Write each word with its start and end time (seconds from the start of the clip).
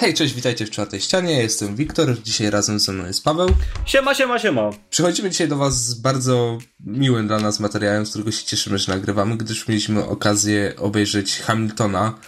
Hej, 0.00 0.14
cześć, 0.14 0.34
witajcie 0.34 0.66
w 0.66 0.70
czwartej 0.70 1.00
ścianie. 1.00 1.42
Jestem 1.42 1.76
Wiktor, 1.76 2.22
dzisiaj 2.22 2.50
razem 2.50 2.80
ze 2.80 2.92
mną 2.92 3.06
jest 3.06 3.24
Paweł. 3.24 3.48
Siema, 3.86 4.14
siema, 4.14 4.38
siema. 4.38 4.70
Przychodzimy 4.90 5.30
dzisiaj 5.30 5.48
do 5.48 5.56
Was 5.56 5.86
z 5.86 5.94
bardzo 5.94 6.58
miłym 6.80 7.26
dla 7.26 7.40
nas 7.40 7.60
materiałem, 7.60 8.06
z 8.06 8.10
którego 8.10 8.32
się 8.32 8.44
cieszymy, 8.44 8.78
że 8.78 8.92
nagrywamy, 8.92 9.36
gdyż 9.36 9.68
mieliśmy 9.68 10.04
okazję 10.04 10.74
obejrzeć 10.76 11.38
Hamiltona, 11.38 12.18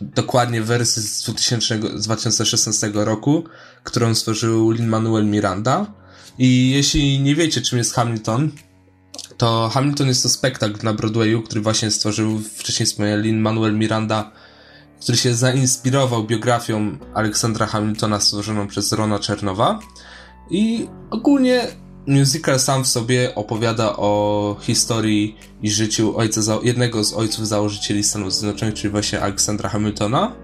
dokładnie 0.00 0.62
wersję 0.62 1.02
z, 1.02 1.22
2000, 1.22 1.80
z 1.94 2.04
2016 2.04 2.90
roku, 2.94 3.44
którą 3.84 4.14
stworzył 4.14 4.70
Lin-Manuel 4.70 5.26
Miranda. 5.26 5.86
I 6.38 6.70
jeśli 6.70 7.20
nie 7.20 7.34
wiecie, 7.34 7.62
czym 7.62 7.78
jest 7.78 7.94
Hamilton, 7.94 8.50
to 9.36 9.70
Hamilton 9.72 10.08
jest 10.08 10.22
to 10.22 10.28
spektakl 10.28 10.84
na 10.84 10.92
Broadwayu, 10.92 11.42
który 11.42 11.60
właśnie 11.60 11.90
stworzył 11.90 12.40
wcześniej 12.56 12.86
wspomniany 12.86 13.22
Lin-Manuel 13.22 13.78
Miranda, 13.78 14.32
który 15.00 15.18
się 15.18 15.34
zainspirował 15.34 16.24
biografią 16.24 16.98
Aleksandra 17.14 17.66
Hamiltona 17.66 18.20
stworzoną 18.20 18.66
przez 18.66 18.92
Rona 18.92 19.18
Czernowa. 19.18 19.78
I 20.50 20.88
ogólnie 21.10 21.66
musical 22.06 22.60
sam 22.60 22.84
w 22.84 22.86
sobie 22.86 23.34
opowiada 23.34 23.96
o 23.96 24.56
historii 24.60 25.36
i 25.62 25.70
życiu 25.70 26.16
ojca, 26.18 26.40
jednego 26.62 27.04
z 27.04 27.14
ojców 27.14 27.48
założycieli 27.48 28.04
Stanów 28.04 28.34
Zjednoczonych, 28.34 28.74
czyli 28.74 28.90
właśnie 28.90 29.20
Aleksandra 29.20 29.68
Hamiltona. 29.68 30.34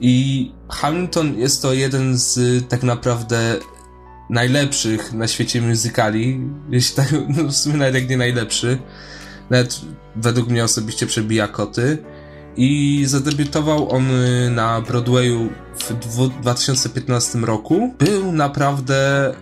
I 0.00 0.52
Hamilton 0.68 1.38
jest 1.38 1.62
to 1.62 1.72
jeden 1.72 2.18
z 2.18 2.68
tak 2.68 2.82
naprawdę 2.82 3.56
najlepszych 4.30 5.12
na 5.12 5.28
świecie 5.28 5.62
musicali, 5.62 6.40
jeśli 6.70 6.96
tak, 6.96 7.14
no 7.36 7.44
w 7.44 7.56
sumie 7.56 7.76
nawet 7.76 7.94
jak 7.94 8.08
nie 8.08 8.16
najlepszy. 8.16 8.78
Nawet 9.50 9.80
według 10.16 10.48
mnie 10.48 10.64
osobiście 10.64 11.06
przebija 11.06 11.48
koty 11.48 11.98
i 12.56 13.02
zadebiutował 13.06 13.90
on 13.90 14.10
y, 14.10 14.50
na 14.50 14.80
Broadwayu 14.80 15.48
w 15.78 16.40
2015 16.40 17.38
roku. 17.38 17.94
Był 17.98 18.32
naprawdę 18.32 19.34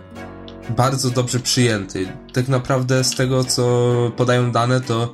bardzo 0.69 1.09
dobrze 1.09 1.39
przyjęty. 1.39 2.07
Tak 2.33 2.47
naprawdę 2.47 3.03
z 3.03 3.15
tego, 3.15 3.43
co 3.43 3.93
podają 4.17 4.51
dane, 4.51 4.81
to 4.81 5.13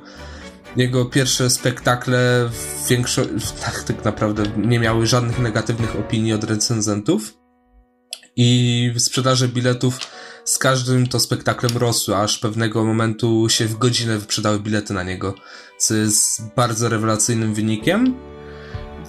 jego 0.76 1.04
pierwsze 1.04 1.50
spektakle 1.50 2.50
w 2.52 2.88
większości, 2.88 3.32
tak, 3.64 3.82
tak 3.82 4.04
naprawdę 4.04 4.42
nie 4.56 4.78
miały 4.78 5.06
żadnych 5.06 5.38
negatywnych 5.38 5.96
opinii 5.96 6.32
od 6.32 6.44
recenzentów. 6.44 7.36
I 8.36 8.92
w 8.94 9.00
sprzedaży 9.00 9.48
biletów 9.48 9.98
z 10.44 10.58
każdym 10.58 11.06
to 11.06 11.20
spektaklem 11.20 11.76
rosły, 11.76 12.16
aż 12.16 12.38
pewnego 12.38 12.84
momentu 12.84 13.48
się 13.48 13.66
w 13.66 13.78
godzinę 13.78 14.18
wyprzedały 14.18 14.60
bilety 14.60 14.94
na 14.94 15.02
niego, 15.02 15.34
co 15.78 15.94
jest 15.94 16.42
bardzo 16.56 16.88
rewelacyjnym 16.88 17.54
wynikiem. 17.54 18.14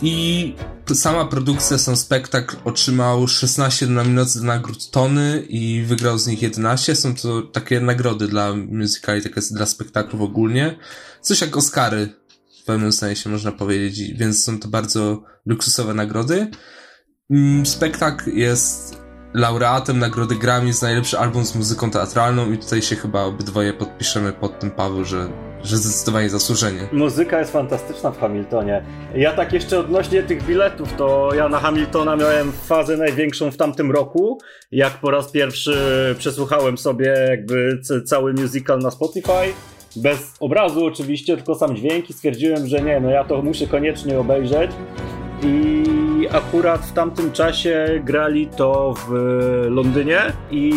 I 0.02 0.56
sama 0.94 1.26
produkcja, 1.26 1.78
sam 1.78 1.98
spektakl 1.98 2.56
otrzymał 2.66 3.28
16 3.28 3.88
nominacji 3.88 4.42
do 4.42 4.48
nagród 4.48 4.92
Tony 4.92 5.46
i 5.50 5.84
wygrał 5.84 6.18
z 6.18 6.28
nich 6.28 6.42
11. 6.42 6.96
Są 6.96 7.16
to 7.16 7.42
takie 7.42 7.80
nagrody 7.80 8.28
dla 8.28 8.54
musicali, 8.54 9.22
takie 9.22 9.42
dla 9.52 9.66
spektaklów 9.66 10.22
ogólnie. 10.22 10.78
Coś 11.22 11.42
jak 11.42 11.58
Oscary 11.58 12.09
w 12.62 12.66
pewnym 12.66 12.92
sensie 12.92 13.30
można 13.30 13.52
powiedzieć, 13.52 14.14
więc 14.14 14.44
są 14.44 14.59
to 14.59 14.68
bardzo 14.68 15.24
luksusowe 15.46 15.94
nagrody. 15.94 16.48
Mm, 17.30 17.66
spektakl 17.66 18.30
jest 18.30 19.02
laureatem 19.34 20.00
nagrody 20.00 20.36
Grammy 20.36 20.74
za 20.74 20.88
najlepszy 20.88 21.20
album 21.20 21.46
z 21.46 21.56
muzyką 21.56 21.92
teatralną 21.92 22.52
i 22.52 22.58
tutaj 22.58 22.82
się 22.82 22.96
chyba 22.96 23.24
obydwoje 23.24 23.74
podpiszemy 23.74 24.34
pod 24.34 24.60
tym, 24.60 24.72
Paweł, 24.72 25.06
że, 25.06 25.28
że 25.64 25.78
zdecydowanie 25.78 26.30
zasłużenie. 26.30 26.80
Muzyka 26.92 27.40
jest 27.40 27.52
fantastyczna 27.52 28.12
w 28.12 28.20
Hamiltonie. 28.20 28.84
Ja 29.16 29.34
tak 29.34 29.54
jeszcze 29.54 29.80
odnośnie 29.80 30.24
tych 30.24 30.46
biletów, 30.46 30.94
to 30.94 31.30
ja 31.36 31.50
na 31.50 31.59
Hamiltona 31.59 32.16
miałem 32.16 32.52
fazę 32.52 32.98
największą 32.98 33.52
w 33.52 33.58
tamtym 33.58 33.92
roku, 33.92 34.40
jak 34.72 34.94
po 34.94 35.12
raz 35.12 35.32
pierwszy 35.32 35.76
przesłuchałem 36.18 36.78
sobie 36.78 37.16
jakby 37.30 37.81
cały 38.06 38.34
musical 38.34 38.80
na 38.80 38.92
Spotify. 38.92 39.53
Bez 39.96 40.34
obrazu 40.40 40.86
oczywiście, 40.86 41.36
tylko 41.36 41.56
sam 41.56 41.75
dźwięk 41.75 42.09
i 42.09 42.13
stwierdziłem, 42.13 42.68
że 42.68 42.81
nie, 42.81 43.00
no 43.00 43.09
ja 43.09 43.24
to 43.24 43.42
muszę 43.42 43.68
koniecznie 43.68 44.19
obejrzeć. 44.19 44.72
I 45.44 46.28
akurat 46.31 46.81
w 46.81 46.94
tamtym 46.94 47.31
czasie 47.31 48.02
grali 48.03 48.47
to 48.47 48.94
w 49.07 49.12
Londynie 49.69 50.19
i 50.52 50.74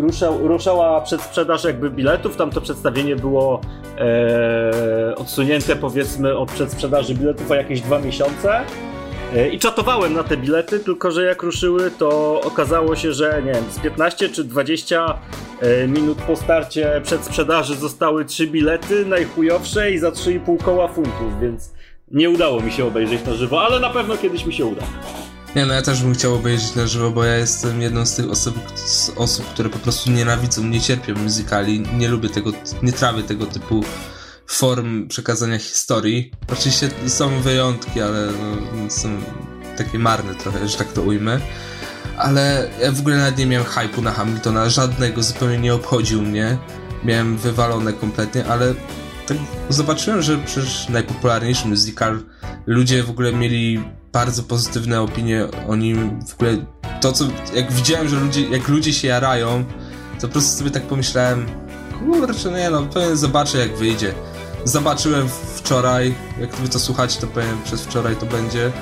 ruszał, 0.00 0.48
ruszała 0.48 1.00
przedsprzedaż 1.00 1.64
jakby 1.64 1.90
biletów. 1.90 2.36
Tam 2.36 2.50
to 2.50 2.60
przedstawienie 2.60 3.16
było 3.16 3.60
e, 3.98 5.14
odsunięte 5.16 5.76
powiedzmy 5.76 6.36
od 6.36 6.52
przedsprzedaży 6.52 7.14
biletów 7.14 7.50
o 7.50 7.54
jakieś 7.54 7.80
dwa 7.80 7.98
miesiące. 7.98 8.60
E, 9.34 9.48
I 9.48 9.58
czatowałem 9.58 10.14
na 10.14 10.24
te 10.24 10.36
bilety, 10.36 10.80
tylko 10.80 11.10
że 11.10 11.24
jak 11.24 11.42
ruszyły, 11.42 11.90
to 11.90 12.40
okazało 12.40 12.96
się, 12.96 13.12
że 13.12 13.42
nie 13.44 13.52
wiem, 13.52 13.64
z 13.70 13.78
15 13.78 14.28
czy 14.28 14.44
20 14.44 15.18
e, 15.60 15.88
minut 15.88 16.18
po 16.18 16.36
starcie 16.36 17.00
przedsprzedaży 17.04 17.74
zostały 17.74 18.24
trzy 18.24 18.46
bilety, 18.46 19.06
najchujowsze 19.06 19.90
i 19.90 19.98
za 19.98 20.10
3,5 20.10 20.64
koła 20.64 20.88
funtów, 20.88 21.40
więc 21.40 21.72
nie 22.12 22.30
udało 22.30 22.60
mi 22.60 22.72
się 22.72 22.84
obejrzeć 22.84 23.24
na 23.26 23.34
żywo, 23.34 23.62
ale 23.62 23.80
na 23.80 23.90
pewno 23.90 24.16
kiedyś 24.16 24.46
mi 24.46 24.54
się 24.54 24.66
uda. 24.66 24.82
Nie, 25.56 25.66
no 25.66 25.74
ja 25.74 25.82
też 25.82 26.02
bym 26.02 26.14
chciał 26.14 26.34
obejrzeć 26.34 26.74
na 26.74 26.86
żywo, 26.86 27.10
bo 27.10 27.24
ja 27.24 27.36
jestem 27.36 27.82
jedną 27.82 28.06
z 28.06 28.16
tych 28.16 28.30
osób, 28.30 28.54
z 28.74 29.12
osób 29.16 29.46
które 29.46 29.68
po 29.68 29.78
prostu 29.78 30.10
nienawidzą, 30.10 30.64
nie 30.64 30.80
cierpią 30.80 31.14
muzykali, 31.14 31.80
nie 31.80 32.08
lubię 32.08 32.28
tego, 32.28 32.52
nie 32.82 32.92
trawię 32.92 33.22
tego 33.22 33.46
typu 33.46 33.84
form 34.46 35.08
przekazania 35.08 35.58
historii. 35.58 36.30
Oczywiście 36.52 36.90
są 37.06 37.40
wyjątki, 37.40 38.00
ale 38.00 38.26
no, 38.26 38.90
są 38.90 39.08
takie 39.78 39.98
marne 39.98 40.34
trochę, 40.34 40.68
że 40.68 40.78
tak 40.78 40.92
to 40.92 41.02
ujmę. 41.02 41.40
Ale 42.16 42.70
ja 42.82 42.92
w 42.92 43.00
ogóle 43.00 43.16
nawet 43.16 43.38
nie 43.38 43.46
miałem 43.46 43.66
hypu 43.66 44.02
na 44.02 44.12
Hamiltona, 44.12 44.68
żadnego, 44.68 45.22
zupełnie 45.22 45.58
nie 45.58 45.74
obchodził 45.74 46.22
mnie. 46.22 46.58
Miałem 47.04 47.36
wywalone 47.36 47.92
kompletnie, 47.92 48.44
ale 48.46 48.74
tak 49.34 49.74
zobaczyłem, 49.74 50.22
że 50.22 50.38
przecież 50.38 50.88
najpopularniejszy 50.88 51.68
musical 51.68 52.20
ludzie 52.66 53.02
w 53.02 53.10
ogóle 53.10 53.32
mieli 53.32 53.84
bardzo 54.12 54.42
pozytywne 54.42 55.00
opinie 55.00 55.46
o 55.68 55.76
nim. 55.76 56.20
W 56.28 56.34
ogóle 56.34 56.66
to, 57.00 57.12
co 57.12 57.24
jak 57.54 57.72
widziałem, 57.72 58.08
że 58.08 58.20
ludzie, 58.20 58.48
jak 58.48 58.68
ludzie 58.68 58.92
się 58.92 59.08
jarają, 59.08 59.64
to 60.20 60.26
po 60.26 60.32
prostu 60.32 60.58
sobie 60.58 60.70
tak 60.70 60.82
pomyślałem, 60.82 61.46
kurczę, 61.98 62.52
nie 62.52 62.70
no, 62.70 62.82
pewnie 62.82 63.16
zobaczę 63.16 63.58
jak 63.58 63.76
wyjdzie. 63.76 64.14
Zobaczyłem 64.64 65.28
wczoraj, 65.54 66.14
jak 66.40 66.56
wy 66.56 66.68
to 66.68 66.78
słuchacie, 66.78 67.20
to 67.20 67.26
powiem 67.26 67.62
przez 67.64 67.82
wczoraj 67.82 68.16
to 68.16 68.26
będzie. 68.26 68.72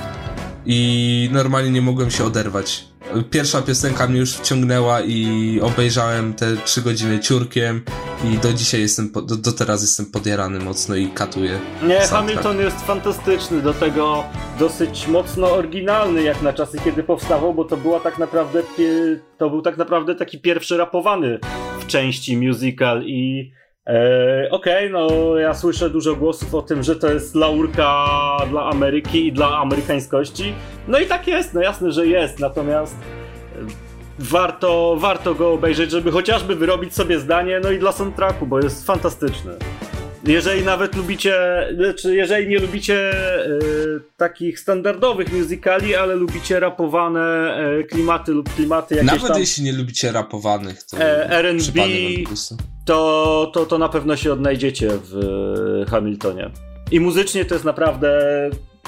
I 0.67 1.29
normalnie 1.33 1.71
nie 1.71 1.83
mogłem 1.83 2.11
się 2.11 2.25
oderwać 2.25 2.91
pierwsza 3.31 3.63
piosenka 3.63 4.07
mnie 4.07 4.19
już 4.19 4.35
wciągnęła 4.35 5.01
i 5.01 5.61
obejrzałem 5.63 6.35
te 6.35 6.57
trzy 6.57 6.83
godziny 6.83 7.21
ciurkiem 7.21 7.83
i 8.25 8.39
do 8.39 8.53
dzisiaj 8.53 8.81
jestem, 8.81 9.13
do, 9.13 9.37
do 9.37 9.53
teraz 9.53 9.83
jestem 9.83 10.07
podjarany 10.07 10.59
mocno 10.59 10.97
i 10.97 11.09
katuję. 11.09 11.59
Nie, 11.83 11.89
soundtrack. 11.89 12.11
Hamilton 12.11 12.59
jest 12.59 12.81
fantastyczny, 12.81 13.63
do 13.63 13.75
tego 13.75 14.25
dosyć 14.59 15.09
mocno 15.09 15.53
oryginalny 15.53 16.23
jak 16.23 16.43
na 16.43 16.53
czasy, 16.53 16.79
kiedy 16.85 17.03
powstawał, 17.03 17.55
bo 17.55 17.65
to 17.65 17.77
była 17.77 18.01
tak 18.01 18.19
naprawdę, 18.19 18.63
to 19.39 19.51
był 19.51 19.63
tak 19.63 19.77
naprawdę 19.77 20.15
taki 20.15 20.41
pierwszy 20.41 20.77
rapowany 20.77 21.39
w 21.81 21.87
części 21.87 22.37
musical 22.37 23.03
i 23.03 23.51
E, 23.87 24.49
okej, 24.51 24.93
okay, 24.93 25.09
no 25.09 25.37
ja 25.39 25.55
słyszę 25.55 25.91
dużo 25.91 26.17
głosów 26.17 26.55
o 26.55 26.63
tym, 26.63 26.83
że 26.83 26.97
to 26.97 27.13
jest 27.13 27.35
laurka 27.35 28.07
dla 28.51 28.65
Ameryki 28.65 29.27
i 29.27 29.33
dla 29.33 29.59
amerykańskości. 29.59 30.55
No 30.89 30.99
i 30.99 31.07
tak 31.07 31.27
jest, 31.27 31.55
no 31.55 31.61
jasne, 31.61 31.93
że 31.93 32.07
jest, 32.07 32.39
natomiast 32.39 32.97
warto, 34.21 34.97
warto 34.99 35.35
go 35.35 35.53
obejrzeć, 35.53 35.91
żeby 35.91 36.11
chociażby 36.11 36.57
wyrobić 36.57 36.95
sobie 36.95 37.21
zdanie, 37.21 37.61
no 37.63 37.71
i 37.71 37.79
dla 37.79 37.93
soundtracku, 37.93 38.47
bo 38.47 38.61
jest 38.61 38.87
fantastyczny. 38.87 39.53
Jeżeli 40.27 40.65
nawet 40.65 40.97
lubicie, 40.97 41.35
znaczy 41.77 42.17
jeżeli 42.17 42.49
nie 42.49 42.59
lubicie 42.59 43.11
e, 43.11 43.59
takich 44.17 44.61
standardowych 44.61 45.33
musicali, 45.33 45.95
ale 45.95 46.15
lubicie 46.15 46.61
rapowane 46.61 47.55
e, 47.57 47.85
klimaty 47.85 48.33
lub 48.33 48.55
klimaty 48.55 48.95
jakieś 48.95 49.13
Nawet 49.13 49.29
tam, 49.33 49.41
jeśli 49.41 49.65
nie 49.65 49.73
lubicie 49.73 50.13
rapowanych, 50.13 50.83
to 50.83 50.99
e, 50.99 51.31
R&B, 51.31 51.83
to, 52.85 53.51
to, 53.55 53.67
to 53.67 53.79
na 53.79 53.89
pewno 53.89 54.17
się 54.17 54.33
odnajdziecie 54.33 54.89
w 54.93 55.85
Hamiltonie. 55.91 56.51
I 56.91 57.01
muzycznie 57.01 57.45
to 57.45 57.55
jest 57.55 57.65
naprawdę 57.65 58.21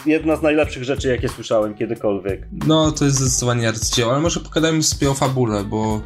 jedna 0.06 0.36
z 0.36 0.42
najlepszych 0.42 0.84
rzeczy, 0.84 1.08
jakie 1.08 1.28
słyszałem 1.28 1.74
kiedykolwiek. 1.74 2.48
No, 2.66 2.92
to 2.92 3.04
jest 3.04 3.16
zdecydowanie 3.16 3.68
arcydzieło, 3.68 4.12
ale 4.12 4.20
może 4.20 4.40
pogadajmy 4.40 4.82
sobie 4.82 5.10
o 5.10 5.14
fabule, 5.14 5.64
bo 5.64 6.00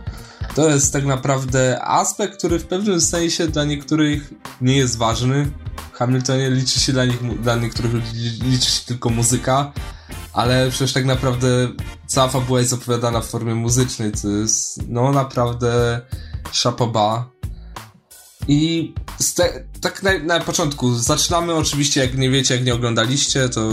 to 0.54 0.68
jest 0.68 0.92
tak 0.92 1.04
naprawdę 1.04 1.82
aspekt, 1.82 2.38
który 2.38 2.58
w 2.58 2.66
pewnym 2.66 3.00
sensie 3.00 3.48
dla 3.48 3.64
niektórych 3.64 4.34
nie 4.60 4.76
jest 4.76 4.98
ważny. 4.98 5.50
W 5.92 5.96
Hamiltonie 5.96 6.50
liczy 6.50 6.80
się 6.80 6.92
dla, 6.92 7.04
nich, 7.04 7.40
dla 7.40 7.56
niektórych 7.56 7.92
ludzi 7.92 8.38
liczy 8.44 8.70
się 8.70 8.86
tylko 8.86 9.10
muzyka, 9.10 9.72
ale 10.32 10.70
przecież 10.70 10.92
tak 10.92 11.04
naprawdę 11.04 11.68
cała 12.06 12.28
fabuła 12.28 12.60
jest 12.60 12.72
opowiadana 12.72 13.20
w 13.20 13.26
formie 13.26 13.54
muzycznej, 13.54 14.12
co 14.12 14.28
jest 14.28 14.88
no 14.88 15.12
naprawdę 15.12 16.00
szapoba. 16.52 17.35
I 18.48 18.94
te, 19.34 19.64
tak 19.80 20.02
na, 20.02 20.18
na, 20.18 20.40
początku 20.40 20.94
zaczynamy, 20.94 21.54
oczywiście, 21.54 22.00
jak 22.00 22.18
nie 22.18 22.30
wiecie, 22.30 22.54
jak 22.54 22.64
nie 22.64 22.74
oglądaliście, 22.74 23.48
to 23.48 23.70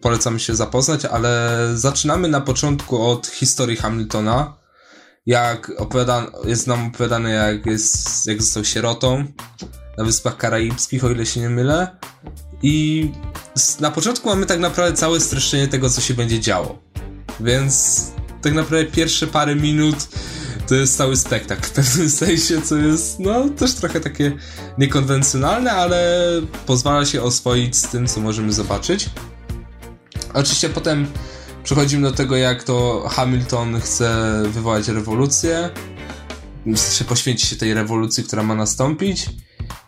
polecam 0.00 0.38
się 0.38 0.56
zapoznać, 0.56 1.04
ale 1.04 1.58
zaczynamy 1.74 2.28
na 2.28 2.40
początku 2.40 3.02
od 3.02 3.26
historii 3.26 3.76
Hamiltona. 3.76 4.56
Jak 5.26 5.72
opowiada, 5.76 6.26
jest 6.44 6.66
nam 6.66 6.86
opowiadane, 6.86 7.30
jak, 7.30 7.66
jest, 7.66 8.26
jak 8.26 8.42
został 8.42 8.64
sierotą 8.64 9.24
na 9.98 10.04
Wyspach 10.04 10.36
Karaibskich, 10.36 11.04
o 11.04 11.10
ile 11.10 11.26
się 11.26 11.40
nie 11.40 11.50
mylę. 11.50 11.96
I 12.62 13.10
na 13.80 13.90
początku 13.90 14.28
mamy 14.28 14.46
tak 14.46 14.60
naprawdę 14.60 14.96
całe 14.96 15.20
streszczenie 15.20 15.68
tego, 15.68 15.90
co 15.90 16.00
się 16.00 16.14
będzie 16.14 16.40
działo. 16.40 16.78
Więc 17.40 18.02
tak 18.42 18.54
naprawdę 18.54 18.84
pierwsze 18.84 19.26
parę 19.26 19.56
minut 19.56 20.08
to 20.66 20.74
jest 20.74 20.96
cały 20.96 21.16
spektakl 21.16 21.62
w 21.62 21.70
pewnym 21.70 22.10
sensie, 22.22 22.62
co 22.62 22.76
jest 22.76 23.20
no 23.20 23.48
też 23.48 23.74
trochę 23.74 24.00
takie 24.00 24.36
niekonwencjonalne, 24.78 25.72
ale 25.72 26.22
pozwala 26.66 27.04
się 27.04 27.22
oswoić 27.22 27.76
z 27.76 27.88
tym, 27.88 28.06
co 28.06 28.20
możemy 28.20 28.52
zobaczyć. 28.52 29.10
Oczywiście 30.34 30.68
potem 30.68 31.06
przechodzimy 31.64 32.10
do 32.10 32.16
tego, 32.16 32.36
jak 32.36 32.62
to 32.62 33.08
Hamilton 33.08 33.80
chce 33.80 34.42
wywołać 34.48 34.88
rewolucję, 34.88 35.70
chce 36.76 37.04
poświęcić 37.04 37.50
się 37.50 37.56
tej 37.56 37.74
rewolucji, 37.74 38.24
która 38.24 38.42
ma 38.42 38.54
nastąpić. 38.54 39.26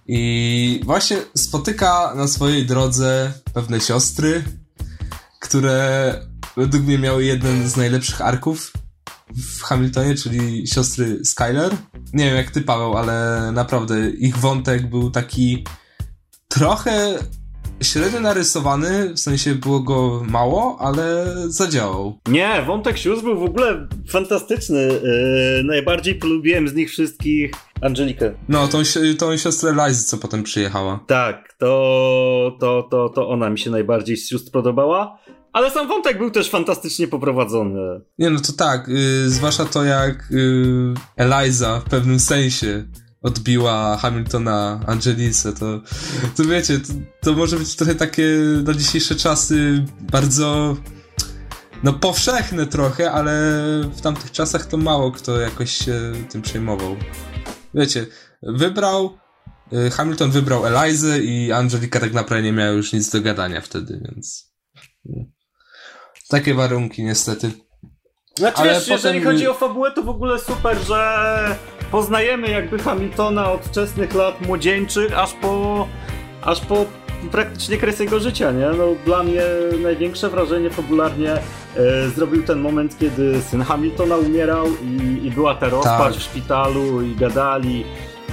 I 0.06 0.80
właśnie 0.84 1.16
spotyka 1.36 2.14
na 2.16 2.28
swojej 2.28 2.66
drodze 2.66 3.32
pewne 3.54 3.80
siostry, 3.80 4.44
które 5.40 6.14
według 6.56 6.84
mnie 6.84 6.98
miały 6.98 7.24
jeden 7.24 7.68
z 7.68 7.76
najlepszych 7.76 8.20
arków 8.20 8.72
w 9.36 9.62
Hamiltonie, 9.62 10.14
czyli 10.14 10.66
siostry 10.66 11.24
Skyler. 11.24 11.72
Nie 12.12 12.24
wiem 12.24 12.36
jak 12.36 12.50
ty, 12.50 12.62
Paweł, 12.62 12.96
ale 12.96 13.50
naprawdę 13.52 14.10
ich 14.10 14.36
wątek 14.36 14.90
był 14.90 15.10
taki 15.10 15.64
trochę 16.48 17.18
średnio 17.82 18.20
narysowany, 18.20 19.14
w 19.14 19.18
sensie 19.18 19.54
było 19.54 19.80
go 19.80 20.22
mało, 20.28 20.76
ale 20.80 21.34
zadziałał. 21.46 22.18
Nie, 22.28 22.62
wątek 22.66 22.98
sióstr 22.98 23.24
był 23.24 23.38
w 23.38 23.42
ogóle 23.42 23.88
fantastyczny. 24.08 24.78
Yy, 24.78 25.62
najbardziej 25.64 26.14
polubiłem 26.14 26.68
z 26.68 26.74
nich 26.74 26.90
wszystkich 26.90 27.52
Angelikę. 27.80 28.32
No, 28.48 28.68
tą, 28.68 28.78
tą 29.18 29.36
siostrę 29.36 29.74
Lizy, 29.86 30.04
co 30.04 30.18
potem 30.18 30.42
przyjechała. 30.42 31.04
Tak, 31.06 31.54
to, 31.58 32.56
to, 32.60 32.88
to, 32.90 33.08
to 33.08 33.28
ona 33.28 33.50
mi 33.50 33.58
się 33.58 33.70
najbardziej 33.70 34.16
z 34.16 34.28
sióstr 34.28 34.50
podobała. 34.50 35.18
Ale 35.58 35.70
sam 35.70 35.88
wątek 35.88 36.18
był 36.18 36.30
też 36.30 36.50
fantastycznie 36.50 37.08
poprowadzony. 37.08 38.00
Nie, 38.18 38.30
no 38.30 38.40
to 38.40 38.52
tak, 38.52 38.88
yy, 38.88 39.30
zwłaszcza 39.30 39.64
to 39.64 39.84
jak 39.84 40.28
yy, 40.30 40.94
Eliza 41.16 41.80
w 41.80 41.84
pewnym 41.84 42.20
sensie 42.20 42.84
odbiła 43.22 43.96
Hamiltona 43.96 44.80
Angelice, 44.86 45.52
to, 45.52 45.80
to 46.36 46.44
wiecie, 46.44 46.78
to, 46.78 46.92
to 47.20 47.32
może 47.32 47.56
być 47.56 47.76
trochę 47.76 47.94
takie 47.94 48.28
na 48.64 48.74
dzisiejsze 48.74 49.14
czasy 49.14 49.84
bardzo 50.12 50.76
no 51.82 51.92
powszechne 51.92 52.66
trochę, 52.66 53.12
ale 53.12 53.32
w 53.96 54.00
tamtych 54.00 54.32
czasach 54.32 54.66
to 54.66 54.76
mało 54.76 55.12
kto 55.12 55.40
jakoś 55.40 55.70
się 55.70 56.12
tym 56.30 56.42
przejmował. 56.42 56.96
Wiecie, 57.74 58.06
wybrał 58.42 59.18
y, 59.72 59.90
Hamilton 59.90 60.30
wybrał 60.30 60.66
Elizę 60.66 61.20
i 61.20 61.52
Angelika 61.52 62.00
tak 62.00 62.12
naprawdę 62.12 62.42
nie 62.42 62.52
miała 62.52 62.70
już 62.70 62.92
nic 62.92 63.10
do 63.10 63.20
gadania 63.20 63.60
wtedy, 63.60 64.00
więc 64.04 64.48
takie 66.28 66.54
warunki 66.54 67.04
niestety. 67.04 67.50
Znaczy 68.34 68.58
Ale 68.58 68.70
wiesz, 68.70 68.82
potem... 68.82 68.96
jeżeli 68.96 69.20
chodzi 69.20 69.48
o 69.48 69.54
fabułę, 69.54 69.92
to 69.92 70.02
w 70.02 70.08
ogóle 70.08 70.38
super, 70.38 70.78
że 70.78 71.56
poznajemy 71.90 72.50
jakby 72.50 72.78
Hamiltona 72.78 73.52
od 73.52 73.64
wczesnych 73.64 74.14
lat 74.14 74.40
młodzieńczych, 74.40 75.18
aż 75.18 75.32
po, 75.32 75.86
aż 76.42 76.60
po 76.60 76.84
praktycznie 77.32 77.76
kres 77.76 78.00
jego 78.00 78.20
życia, 78.20 78.52
nie? 78.52 78.66
No 78.66 78.86
dla 79.04 79.22
mnie 79.22 79.42
największe 79.82 80.28
wrażenie 80.28 80.70
fabularnie 80.70 81.32
e, 81.32 81.40
zrobił 82.16 82.42
ten 82.42 82.60
moment, 82.60 82.98
kiedy 82.98 83.42
syn 83.42 83.62
Hamiltona 83.62 84.16
umierał 84.16 84.66
i, 84.66 85.26
i 85.26 85.30
była 85.30 85.54
ta 85.54 85.68
rozpacz 85.68 86.12
tak. 86.12 86.14
w 86.14 86.22
szpitalu 86.22 87.02
i 87.02 87.16
gadali 87.16 87.84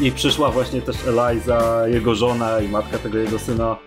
i 0.02 0.12
przyszła 0.12 0.52
właśnie 0.52 0.82
też 0.82 0.96
Eliza, 1.08 1.88
jego 1.88 2.16
żona 2.16 2.60
i 2.60 2.68
matka 2.68 2.98
tego 2.98 3.18
jego 3.18 3.40
syna 3.40 3.78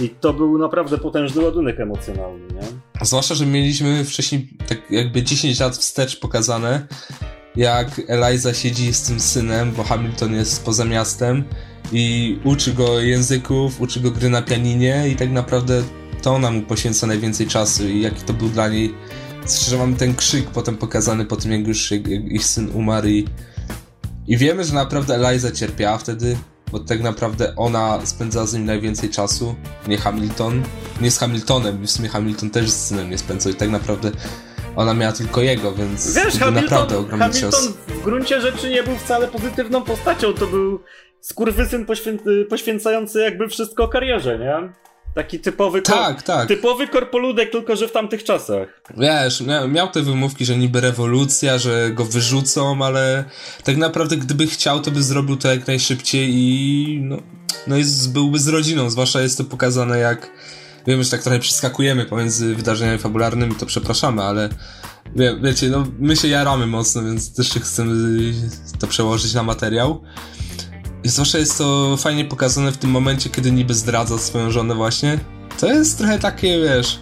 i 0.00 0.08
to 0.08 0.32
był 0.32 0.58
naprawdę 0.58 0.98
potężny 0.98 1.42
ładunek 1.42 1.80
emocjonalny, 1.80 2.46
nie? 2.54 3.06
Zwłaszcza, 3.06 3.34
że 3.34 3.46
mieliśmy 3.46 4.04
wcześniej 4.04 4.48
tak 4.68 4.78
jakby 4.90 5.22
10 5.22 5.60
lat 5.60 5.76
wstecz 5.76 6.20
pokazane, 6.20 6.86
jak 7.56 8.00
Eliza 8.08 8.54
siedzi 8.54 8.94
z 8.94 9.02
tym 9.02 9.20
synem, 9.20 9.72
bo 9.72 9.82
Hamilton 9.82 10.34
jest 10.34 10.64
poza 10.64 10.84
miastem 10.84 11.44
i 11.92 12.38
uczy 12.44 12.74
go 12.74 13.00
języków, 13.00 13.80
uczy 13.80 14.00
go 14.00 14.10
gry 14.10 14.30
na 14.30 14.42
pianinie 14.42 15.08
i 15.08 15.16
tak 15.16 15.30
naprawdę 15.30 15.82
to 16.22 16.34
ona 16.34 16.50
mu 16.50 16.62
poświęca 16.62 17.06
najwięcej 17.06 17.46
czasu 17.46 17.88
i 17.88 18.00
jaki 18.00 18.22
to 18.22 18.32
był 18.32 18.48
dla 18.48 18.68
niej 18.68 18.94
że 19.68 19.76
mamy 19.76 19.96
ten 19.96 20.14
krzyk 20.14 20.50
potem 20.50 20.76
pokazany 20.76 21.24
po 21.24 21.36
tym, 21.36 21.52
jak 21.52 21.66
już 21.66 21.92
ich 22.30 22.44
syn 22.44 22.70
umarł 22.74 23.06
i, 23.06 23.28
i 24.26 24.36
wiemy, 24.36 24.64
że 24.64 24.74
naprawdę 24.74 25.14
Eliza 25.14 25.50
cierpiała 25.50 25.98
wtedy, 25.98 26.36
bo 26.72 26.78
tak 26.78 27.00
naprawdę 27.00 27.52
ona 27.56 28.06
spędza 28.06 28.46
z 28.46 28.54
nim 28.54 28.64
najwięcej 28.64 29.10
czasu, 29.10 29.54
nie 29.88 29.98
Hamilton. 29.98 30.62
Nie 31.00 31.10
z 31.10 31.18
Hamiltonem, 31.18 31.86
w 31.86 31.90
sumie 31.90 32.08
Hamilton 32.08 32.50
też 32.50 32.70
z 32.70 32.86
synem 32.86 33.10
nie 33.10 33.18
spędzał 33.18 33.52
i 33.52 33.56
tak 33.56 33.70
naprawdę 33.70 34.10
ona 34.76 34.94
miała 34.94 35.12
tylko 35.12 35.40
jego, 35.40 35.72
więc 35.72 36.14
Wiesz, 36.14 36.32
to 36.32 36.44
Hamilton, 36.44 36.64
naprawdę 36.64 36.98
ogromny 36.98 37.24
Hamilton 37.24 37.50
cios. 37.50 37.68
w 37.88 38.02
gruncie 38.02 38.40
rzeczy 38.40 38.70
nie 38.70 38.82
był 38.82 38.96
wcale 38.96 39.28
pozytywną 39.28 39.82
postacią, 39.82 40.32
to 40.32 40.46
był 40.46 40.80
skurwysyn 41.20 41.86
poświę 41.86 42.18
poświęcający 42.48 43.20
jakby 43.20 43.48
wszystko 43.48 43.88
karierze, 43.88 44.38
nie? 44.38 44.72
Taki 45.18 45.40
typowy, 45.40 45.82
tak, 45.82 46.22
tak. 46.22 46.48
typowy 46.48 46.88
korpoludek, 46.88 47.50
tylko 47.50 47.76
że 47.76 47.88
w 47.88 47.92
tamtych 47.92 48.24
czasach. 48.24 48.82
Wiesz, 48.96 49.42
miał, 49.68 49.88
te 49.88 50.02
wymówki, 50.02 50.44
że 50.44 50.56
niby 50.56 50.80
rewolucja, 50.80 51.58
że 51.58 51.90
go 51.90 52.04
wyrzucą, 52.04 52.84
ale 52.84 53.24
tak 53.64 53.76
naprawdę 53.76 54.16
gdyby 54.16 54.46
chciał, 54.46 54.80
to 54.80 54.90
by 54.90 55.02
zrobił 55.02 55.36
to 55.36 55.48
jak 55.48 55.66
najszybciej 55.66 56.30
i 56.34 57.00
no, 57.02 57.16
no 57.66 57.76
jest, 57.76 58.12
byłby 58.12 58.38
z 58.38 58.48
rodziną, 58.48 58.90
zwłaszcza 58.90 59.20
jest 59.20 59.38
to 59.38 59.44
pokazane 59.44 59.98
jak 59.98 60.30
wiem, 60.86 61.02
że 61.02 61.10
tak 61.10 61.22
trochę 61.22 61.38
przeskakujemy 61.38 62.06
pomiędzy 62.06 62.54
wydarzeniami 62.54 62.98
fabularnymi, 62.98 63.54
to 63.54 63.66
przepraszamy, 63.66 64.22
ale 64.22 64.48
wie, 65.16 65.38
wiecie, 65.42 65.68
no 65.68 65.86
my 65.98 66.16
się 66.16 66.28
jaramy 66.28 66.66
mocno, 66.66 67.02
więc 67.02 67.34
też 67.34 67.50
chcemy 67.50 68.32
to 68.78 68.86
przełożyć 68.86 69.34
na 69.34 69.42
materiał. 69.42 70.02
Zwłaszcza 71.04 71.38
jest 71.38 71.58
to 71.58 71.96
fajnie 71.96 72.24
pokazane 72.24 72.72
w 72.72 72.76
tym 72.76 72.90
momencie, 72.90 73.30
kiedy 73.30 73.52
niby 73.52 73.74
zdradza 73.74 74.18
swoją 74.18 74.50
żonę 74.50 74.74
właśnie. 74.74 75.18
To 75.60 75.66
jest 75.66 75.98
trochę 75.98 76.18
takie, 76.18 76.60
wiesz... 76.60 77.00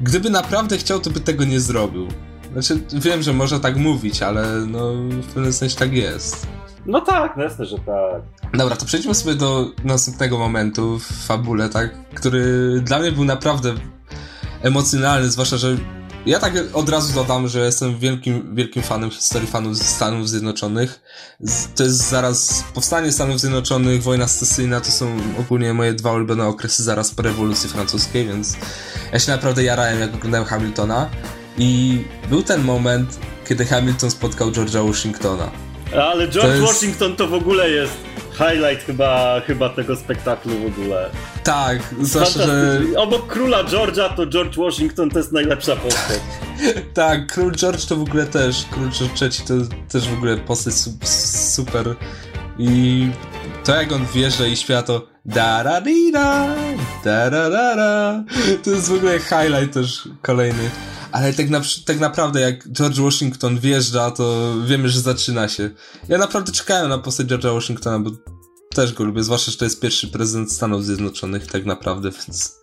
Gdyby 0.00 0.30
naprawdę 0.30 0.78
chciał, 0.78 1.00
to 1.00 1.10
by 1.10 1.20
tego 1.20 1.44
nie 1.44 1.60
zrobił. 1.60 2.08
Znaczy, 2.52 2.80
wiem, 2.92 3.22
że 3.22 3.32
można 3.32 3.58
tak 3.60 3.76
mówić, 3.76 4.22
ale 4.22 4.66
no 4.66 4.92
w 4.94 5.26
pewnym 5.26 5.52
sensie 5.52 5.76
tak 5.76 5.92
jest. 5.92 6.46
No 6.86 7.00
tak, 7.00 7.36
no 7.36 7.42
jasne, 7.42 7.64
że 7.64 7.76
tak. 7.76 8.22
Dobra, 8.52 8.76
to 8.76 8.86
przejdźmy 8.86 9.14
sobie 9.14 9.34
do 9.34 9.70
następnego 9.84 10.38
momentu 10.38 10.98
w 10.98 11.06
fabule, 11.06 11.68
tak? 11.68 12.08
Który 12.14 12.80
dla 12.80 12.98
mnie 12.98 13.12
był 13.12 13.24
naprawdę 13.24 13.74
emocjonalny, 14.62 15.30
zwłaszcza, 15.30 15.56
że 15.56 15.76
ja 16.26 16.38
tak 16.38 16.52
od 16.72 16.88
razu 16.88 17.14
dodam, 17.14 17.48
że 17.48 17.64
jestem 17.64 17.98
wielkim, 17.98 18.54
wielkim 18.54 18.82
fanem 18.82 19.10
historii 19.10 19.48
fanów 19.48 19.82
Stanów 19.82 20.28
Zjednoczonych. 20.28 21.00
To 21.76 21.84
jest 21.84 22.08
zaraz 22.08 22.64
powstanie 22.74 23.12
Stanów 23.12 23.40
Zjednoczonych, 23.40 24.02
wojna 24.02 24.28
secesyjna, 24.28 24.80
to 24.80 24.90
są 24.90 25.16
ogólnie 25.40 25.74
moje 25.74 25.92
dwa 25.92 26.12
ulubione 26.12 26.46
okresy 26.46 26.82
zaraz 26.82 27.10
po 27.10 27.22
rewolucji 27.22 27.68
francuskiej, 27.68 28.26
więc 28.26 28.56
ja 29.12 29.18
się 29.18 29.32
naprawdę 29.32 29.64
jarałem, 29.64 30.00
jak 30.00 30.14
oglądałem 30.14 30.46
Hamiltona. 30.46 31.10
I 31.58 32.04
był 32.30 32.42
ten 32.42 32.64
moment, 32.64 33.18
kiedy 33.48 33.64
Hamilton 33.64 34.10
spotkał 34.10 34.50
George'a 34.50 34.86
Washingtona. 34.86 35.50
Ale 35.92 36.28
George 36.28 36.60
jest... 36.60 36.72
Washington 36.72 37.16
to 37.16 37.28
w 37.28 37.34
ogóle 37.34 37.70
jest 37.70 37.92
highlight 38.38 38.84
chyba, 38.86 39.40
chyba 39.46 39.68
tego 39.68 39.96
spektaklu 39.96 40.52
w 40.58 40.66
ogóle. 40.66 41.10
Tak, 41.44 41.78
zwłaszcza, 42.00 42.46
że... 42.46 42.80
Obok 42.96 43.26
króla 43.26 43.64
George'a 43.64 44.16
to 44.16 44.26
George 44.26 44.56
Washington 44.56 45.10
to 45.10 45.18
jest 45.18 45.32
najlepsza 45.32 45.76
postać. 45.76 46.20
tak, 46.94 47.26
król 47.32 47.52
George 47.52 47.84
to 47.86 47.96
w 47.96 48.02
ogóle 48.02 48.26
też, 48.26 48.64
król 48.70 48.90
George 48.90 49.22
III 49.22 49.30
to 49.48 49.54
też 49.88 50.08
w 50.08 50.14
ogóle 50.14 50.36
postać 50.36 50.74
super 51.04 51.94
i 52.58 53.08
to 53.64 53.74
jak 53.74 53.92
on 53.92 54.06
wjeżdża 54.14 54.46
i 54.46 54.56
śpiewa 54.56 54.82
to 54.82 55.06
da 55.24 55.64
da 55.64 55.80
da 55.80 57.30
da 57.30 57.50
da 57.50 57.76
da 57.76 58.24
to 58.64 58.70
jest 58.70 58.88
w 58.88 58.94
ogóle 58.94 59.18
highlight 59.18 59.72
też 59.74 60.08
kolejny. 60.22 60.70
Ale 61.14 61.32
tak, 61.32 61.50
na, 61.50 61.60
tak 61.86 62.00
naprawdę, 62.00 62.40
jak 62.40 62.68
George 62.72 63.00
Washington 63.00 63.58
wjeżdża, 63.58 64.10
to 64.10 64.54
wiemy, 64.66 64.88
że 64.88 65.00
zaczyna 65.00 65.48
się. 65.48 65.70
Ja 66.08 66.18
naprawdę 66.18 66.52
czekałem 66.52 66.88
na 66.88 66.98
postać 66.98 67.26
George'a 67.26 67.54
Washingtona, 67.54 67.98
bo 67.98 68.10
też 68.74 68.92
go 68.92 69.04
lubię, 69.04 69.22
zwłaszcza, 69.22 69.50
że 69.50 69.56
to 69.56 69.64
jest 69.64 69.80
pierwszy 69.80 70.08
prezydent 70.08 70.52
Stanów 70.52 70.84
Zjednoczonych 70.84 71.46
tak 71.46 71.64
naprawdę, 71.64 72.10
więc... 72.10 72.60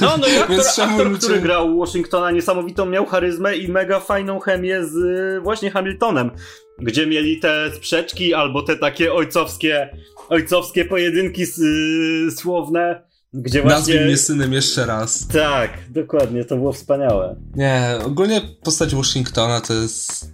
No, 0.00 0.16
no 0.16 0.28
i 0.28 0.36
aktor, 0.42 0.84
aktor 0.84 1.06
ludzie... 1.06 1.18
który 1.18 1.40
grał 1.40 1.78
Washingtona, 1.78 2.30
niesamowitą 2.30 2.86
miał 2.86 3.06
charyzmę 3.06 3.56
i 3.56 3.68
mega 3.68 4.00
fajną 4.00 4.40
chemię 4.40 4.86
z 4.86 5.42
właśnie 5.42 5.70
Hamiltonem, 5.70 6.30
gdzie 6.78 7.06
mieli 7.06 7.40
te 7.40 7.70
sprzeczki 7.76 8.34
albo 8.34 8.62
te 8.62 8.76
takie 8.76 9.12
ojcowskie, 9.12 9.96
ojcowskie 10.28 10.84
pojedynki 10.84 11.42
y, 11.42 12.30
słowne, 12.30 13.11
gdzie 13.34 13.62
właśnie... 13.62 13.78
Nazwij 13.78 14.00
mnie 14.00 14.16
synem 14.16 14.52
jeszcze 14.52 14.86
raz. 14.86 15.28
Tak, 15.28 15.70
dokładnie, 15.90 16.44
to 16.44 16.56
było 16.56 16.72
wspaniałe. 16.72 17.36
Nie, 17.54 17.98
ogólnie 18.04 18.40
postać 18.62 18.94
Washingtona 18.94 19.60
to 19.60 19.74
jest 19.74 20.32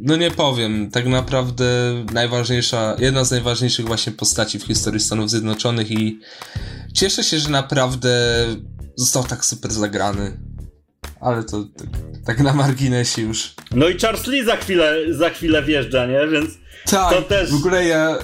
no 0.00 0.16
nie 0.16 0.30
powiem, 0.30 0.90
tak 0.90 1.06
naprawdę 1.06 1.64
najważniejsza, 2.12 2.96
jedna 2.98 3.24
z 3.24 3.30
najważniejszych 3.30 3.86
właśnie 3.86 4.12
postaci 4.12 4.58
w 4.58 4.62
historii 4.62 5.00
Stanów 5.00 5.30
Zjednoczonych 5.30 5.90
i 5.90 6.20
cieszę 6.94 7.24
się, 7.24 7.38
że 7.38 7.50
naprawdę 7.50 8.46
został 8.96 9.24
tak 9.24 9.44
super 9.44 9.70
zagrany. 9.70 10.38
Ale 11.20 11.44
to 11.44 11.64
tak, 11.76 11.86
tak 12.24 12.40
na 12.40 12.52
marginesie 12.52 13.22
już. 13.22 13.54
No 13.70 13.88
i 13.88 13.98
Charles 13.98 14.26
Lee 14.26 14.44
za 14.44 14.56
chwilę, 14.56 14.96
za 15.10 15.30
chwilę 15.30 15.62
wjeżdża, 15.62 16.06
nie? 16.06 16.26
Więc 16.28 16.50
tak, 16.90 17.14
to 17.14 17.22
też... 17.22 17.50
w 17.50 17.54
ogóle 17.54 17.84
ja 17.84 18.18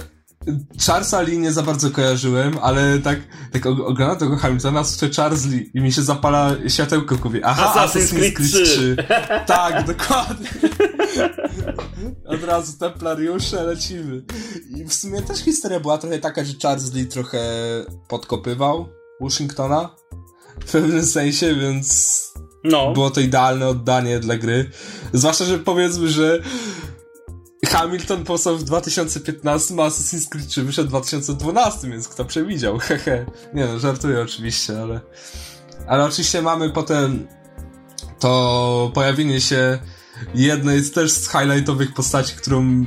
Charlesa 0.87 1.21
Lee 1.21 1.39
nie 1.39 1.51
za 1.51 1.61
bardzo 1.61 1.91
kojarzyłem, 1.91 2.57
ale 2.61 2.99
tak, 2.99 3.19
tak 3.51 3.65
oglądam 3.65 4.17
tego 4.17 4.37
Hamiltona, 4.37 4.83
słyszę 4.83 5.13
Charles 5.15 5.45
Lee 5.45 5.71
i 5.73 5.81
mi 5.81 5.91
się 5.91 6.01
zapala 6.01 6.55
światełko 6.67 7.17
kupię. 7.17 7.41
Aha, 7.43 7.85
Assassin's 7.87 8.15
Creed 8.15 8.35
3. 8.35 8.65
3. 8.65 8.95
tak, 9.47 9.87
dokładnie. 9.87 10.49
Od 12.25 12.43
razu 12.43 12.77
templariusze, 12.77 13.63
lecimy. 13.63 14.23
I 14.77 14.85
w 14.85 14.93
sumie 14.93 15.21
też 15.21 15.39
historia 15.39 15.79
była 15.79 15.97
trochę 15.97 16.19
taka, 16.19 16.43
że 16.43 16.53
Charles 16.61 16.93
Lee 16.93 17.05
trochę 17.05 17.39
podkopywał 18.07 18.89
Washingtona 19.21 19.95
w 20.65 20.71
pewnym 20.71 21.05
sensie, 21.05 21.55
więc 21.55 22.21
no. 22.63 22.93
było 22.93 23.09
to 23.09 23.21
idealne 23.21 23.67
oddanie 23.67 24.19
dla 24.19 24.37
gry. 24.37 24.69
Zwłaszcza, 25.13 25.45
że 25.45 25.59
powiedzmy, 25.59 26.07
że 26.07 26.39
Hamilton 27.71 28.23
powstał 28.23 28.57
w 28.57 28.63
2015, 28.63 29.73
a 29.73 29.77
Assassin's 29.77 30.29
Creed 30.29 30.47
3 30.47 30.63
wyszedł 30.63 30.87
w 30.87 30.91
2012, 30.91 31.89
więc 31.89 32.07
kto 32.07 32.25
przewidział, 32.25 32.79
hehe. 32.87 33.25
Nie 33.53 33.65
no, 33.65 33.79
żartuję 33.79 34.21
oczywiście, 34.21 34.81
ale... 34.81 34.99
Ale 35.87 36.05
oczywiście 36.05 36.41
mamy 36.41 36.69
potem 36.69 37.27
to 38.19 38.91
pojawienie 38.93 39.41
się 39.41 39.79
jednej 40.35 40.79
z 40.79 40.91
też 40.91 41.11
z 41.11 41.31
highlightowych 41.31 41.93
postaci, 41.93 42.35
którą 42.35 42.85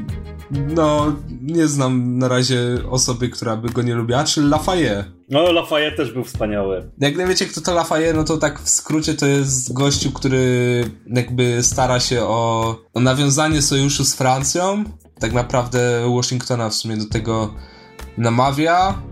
no 0.50 1.16
nie 1.40 1.68
znam 1.68 2.18
na 2.18 2.28
razie 2.28 2.58
osoby, 2.90 3.28
która 3.28 3.56
by 3.56 3.68
go 3.68 3.82
nie 3.82 3.94
lubiła, 3.94 4.24
czyli 4.24 4.48
Lafayette. 4.48 5.04
No, 5.30 5.52
Lafayette 5.52 5.96
też 5.96 6.12
był 6.12 6.24
wspaniały. 6.24 6.90
Jak 6.98 7.16
nie 7.16 7.26
wiecie, 7.26 7.46
kto 7.46 7.60
to 7.60 7.74
Lafayette, 7.74 8.16
no 8.16 8.24
to 8.24 8.36
tak 8.36 8.60
w 8.60 8.68
skrócie 8.68 9.14
to 9.14 9.26
jest 9.26 9.72
gościu, 9.72 10.12
który 10.12 10.84
jakby 11.06 11.62
stara 11.62 12.00
się 12.00 12.22
o, 12.22 12.76
o 12.94 13.00
nawiązanie 13.00 13.62
sojuszu 13.62 14.04
z 14.04 14.14
Francją. 14.14 14.84
Tak 15.20 15.32
naprawdę 15.32 16.10
Washingtona 16.16 16.70
w 16.70 16.74
sumie 16.74 16.96
do 16.96 17.08
tego 17.08 17.54
namawia. 18.18 19.02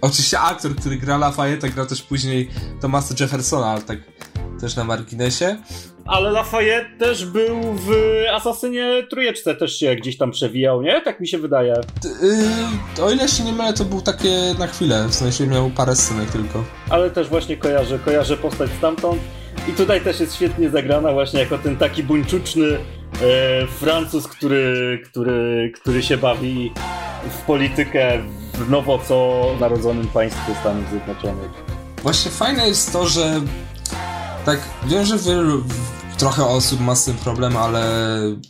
Oczywiście 0.00 0.40
aktor, 0.40 0.76
który 0.76 0.96
gra 0.96 1.18
Lafayette, 1.18 1.70
grał 1.70 1.86
też 1.86 2.02
później 2.02 2.48
Thomasa 2.80 3.14
Jeffersona, 3.20 3.66
ale 3.66 3.82
tak 3.82 3.98
też 4.60 4.76
na 4.76 4.84
marginesie. 4.84 5.56
Ale 6.06 6.30
Lafayette 6.30 6.98
też 6.98 7.26
był 7.26 7.60
w 7.62 7.90
Asasynie 8.32 9.02
Trójeczce, 9.10 9.54
też 9.54 9.78
się 9.78 9.96
gdzieś 9.96 10.18
tam 10.18 10.30
przewijał, 10.30 10.82
nie? 10.82 11.00
Tak 11.00 11.20
mi 11.20 11.28
się 11.28 11.38
wydaje. 11.38 11.74
Yy, 12.98 13.04
o 13.04 13.10
ile 13.10 13.28
się 13.28 13.44
nie 13.44 13.52
mylę, 13.52 13.72
to 13.72 13.84
był 13.84 14.00
takie 14.00 14.54
na 14.58 14.66
chwilę, 14.66 15.06
w 15.08 15.14
sensie 15.14 15.46
miał 15.46 15.70
parę 15.70 15.96
scenek 15.96 16.30
tylko. 16.30 16.64
Ale 16.90 17.10
też 17.10 17.28
właśnie 17.28 17.56
kojarzę, 17.56 17.98
kojarzę 17.98 18.36
postać 18.36 18.70
stamtąd. 18.78 19.22
I 19.68 19.72
tutaj 19.72 20.00
też 20.00 20.20
jest 20.20 20.34
świetnie 20.34 20.70
zagrana 20.70 21.12
właśnie 21.12 21.40
jako 21.40 21.58
ten 21.58 21.76
taki 21.76 22.02
buńczuczny 22.02 22.66
e, 22.66 22.78
Francuz, 23.66 24.28
który, 24.28 25.00
który, 25.04 25.72
który 25.74 26.02
się 26.02 26.16
bawi 26.16 26.72
w 27.30 27.46
politykę 27.46 28.18
w 28.54 28.70
nowo 28.70 28.98
co 28.98 29.46
narodzonym 29.60 30.08
państwie 30.08 30.54
Stanów 30.60 30.90
Zjednoczonych. 30.90 31.50
Właśnie 32.02 32.30
fajne 32.30 32.68
jest 32.68 32.92
to, 32.92 33.06
że 33.06 33.40
tak, 34.44 34.60
wiem, 34.86 35.04
że 35.04 35.18
wielu, 35.18 35.64
trochę 36.18 36.46
osób 36.46 36.80
ma 36.80 36.94
z 36.94 37.04
tym 37.04 37.16
problem, 37.16 37.56
ale 37.56 37.84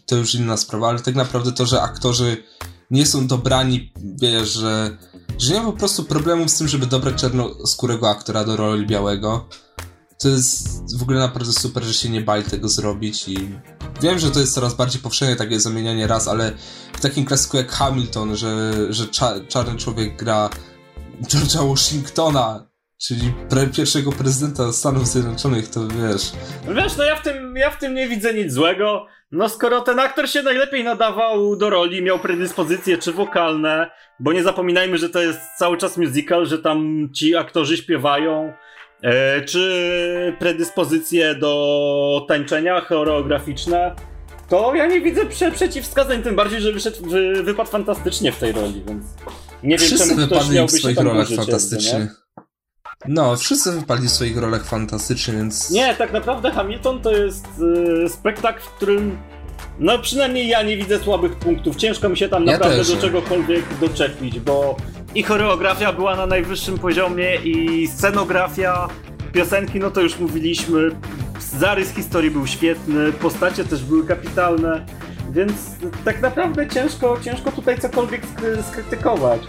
to 0.07 0.17
już 0.17 0.35
inna 0.35 0.57
sprawa, 0.57 0.89
ale 0.89 1.01
tak 1.01 1.15
naprawdę 1.15 1.53
to, 1.53 1.67
że 1.67 1.83
aktorzy 1.83 2.37
nie 2.91 3.07
są 3.07 3.27
dobrani, 3.27 3.93
wiesz, 4.21 4.53
że, 4.53 4.99
że 5.39 5.55
nie 5.55 5.61
ma 5.61 5.67
po 5.67 5.79
prostu 5.79 6.05
problemu 6.05 6.49
z 6.49 6.57
tym, 6.57 6.69
żeby 6.69 6.87
dobrać 6.87 7.15
czarnoskórego 7.15 8.11
aktora 8.11 8.45
do 8.45 8.57
roli 8.57 8.87
białego. 8.87 9.49
To 10.19 10.29
jest 10.29 10.99
w 10.99 11.03
ogóle 11.03 11.19
naprawdę 11.19 11.53
super, 11.53 11.85
że 11.85 11.95
się 11.95 12.09
nie 12.09 12.21
bali 12.21 12.45
tego 12.45 12.69
zrobić 12.69 13.29
i 13.29 13.49
wiem, 14.03 14.19
że 14.19 14.31
to 14.31 14.41
jest 14.41 14.55
coraz 14.55 14.75
bardziej 14.75 15.03
powszechne 15.03 15.37
takie 15.37 15.61
zamienianie 15.61 16.07
raz, 16.07 16.29
ale 16.29 16.53
w 16.93 17.01
takim 17.01 17.25
klasyku 17.25 17.57
jak 17.57 17.73
Hamilton, 17.73 18.37
że, 18.37 18.73
że 18.93 19.07
cza 19.07 19.35
czarny 19.49 19.79
człowiek 19.79 20.17
gra 20.17 20.51
George'a 21.23 21.69
Washingtona, 21.69 22.72
Czyli 23.07 23.33
pre 23.49 23.67
pierwszego 23.67 24.13
prezydenta 24.13 24.73
Stanów 24.73 25.07
Zjednoczonych, 25.07 25.69
to 25.69 25.81
wiesz. 25.89 26.33
Wiesz, 26.77 26.97
no 26.97 27.05
ja 27.05 27.17
w, 27.17 27.23
tym, 27.23 27.57
ja 27.57 27.71
w 27.71 27.79
tym 27.79 27.95
nie 27.95 28.09
widzę 28.09 28.35
nic 28.35 28.53
złego. 28.53 29.07
No 29.33 29.49
skoro 29.49 29.81
ten 29.81 29.99
aktor 29.99 30.29
się 30.29 30.43
najlepiej 30.43 30.85
nadawał 30.85 31.57
do 31.57 31.71
roli, 31.71 32.03
miał 32.03 32.19
predyspozycje 32.19 32.99
czy 32.99 33.13
wokalne, 33.13 33.91
bo 34.21 34.33
nie 34.33 34.43
zapominajmy, 34.43 34.99
że 34.99 35.09
to 35.09 35.23
jest 35.23 35.41
cały 35.59 35.77
czas 35.77 35.97
musical, 35.97 36.47
że 36.47 36.59
tam 36.59 37.09
ci 37.15 37.37
aktorzy 37.37 37.77
śpiewają, 37.77 38.53
e, 39.03 39.41
czy 39.41 40.37
predyspozycje 40.39 41.35
do 41.35 42.25
tańczenia 42.29 42.81
choreograficzne, 42.81 43.95
to 44.49 44.75
ja 44.75 44.87
nie 44.87 45.01
widzę 45.01 45.27
prze 45.27 45.51
przeciwwskazań, 45.51 46.23
tym 46.23 46.37
bardziej, 46.37 46.61
że 46.61 46.73
wyszedł, 46.73 47.09
wy, 47.09 47.43
wypadł 47.43 47.71
fantastycznie 47.71 48.33
w 48.33 48.39
tej 48.39 48.53
roli, 48.53 48.83
więc 48.89 49.05
nie 49.63 49.79
wiem, 49.79 49.87
Wszyscy 49.87 50.15
czemu 50.15 50.27
ktoś 50.27 50.51
miałby 50.51 50.79
się 50.79 50.95
tam 50.95 51.07
rolach 51.07 51.29
fantastycznie. 51.37 52.22
No, 53.09 53.37
wszyscy 53.37 53.73
wypali 53.73 54.09
w 54.09 54.11
swoich 54.11 54.37
rolach 54.37 54.65
fantastycznie, 54.65 55.35
więc... 55.35 55.71
Nie, 55.71 55.95
tak 55.95 56.13
naprawdę 56.13 56.51
Hamilton 56.51 57.01
to 57.01 57.13
jest 57.13 57.47
yy, 57.59 58.09
spektakl, 58.09 58.61
w 58.61 58.71
którym 58.71 59.19
no 59.79 59.99
przynajmniej 59.99 60.49
ja 60.49 60.63
nie 60.63 60.77
widzę 60.77 60.99
słabych 60.99 61.37
punktów. 61.37 61.77
Ciężko 61.77 62.09
mi 62.09 62.17
się 62.17 62.29
tam 62.29 62.45
ja 62.45 62.53
naprawdę 62.53 62.85
do 62.85 62.97
czegokolwiek 62.97 63.65
doczepić, 63.81 64.41
bo 64.41 64.77
i 65.15 65.23
choreografia 65.23 65.93
była 65.93 66.17
na 66.17 66.27
najwyższym 66.27 66.79
poziomie 66.79 67.37
i 67.37 67.89
scenografia, 67.89 68.89
piosenki, 69.33 69.79
no 69.79 69.91
to 69.91 70.01
już 70.01 70.19
mówiliśmy. 70.19 70.91
Zarys 71.59 71.95
historii 71.95 72.31
był 72.31 72.47
świetny, 72.47 73.13
postacie 73.13 73.65
też 73.65 73.85
były 73.85 74.07
kapitalne, 74.07 74.87
więc 75.31 75.53
tak 76.05 76.21
naprawdę 76.23 76.69
ciężko, 76.69 77.19
ciężko 77.25 77.53
tutaj 77.53 77.81
cokolwiek 77.81 78.23
skrytykować. 78.71 79.41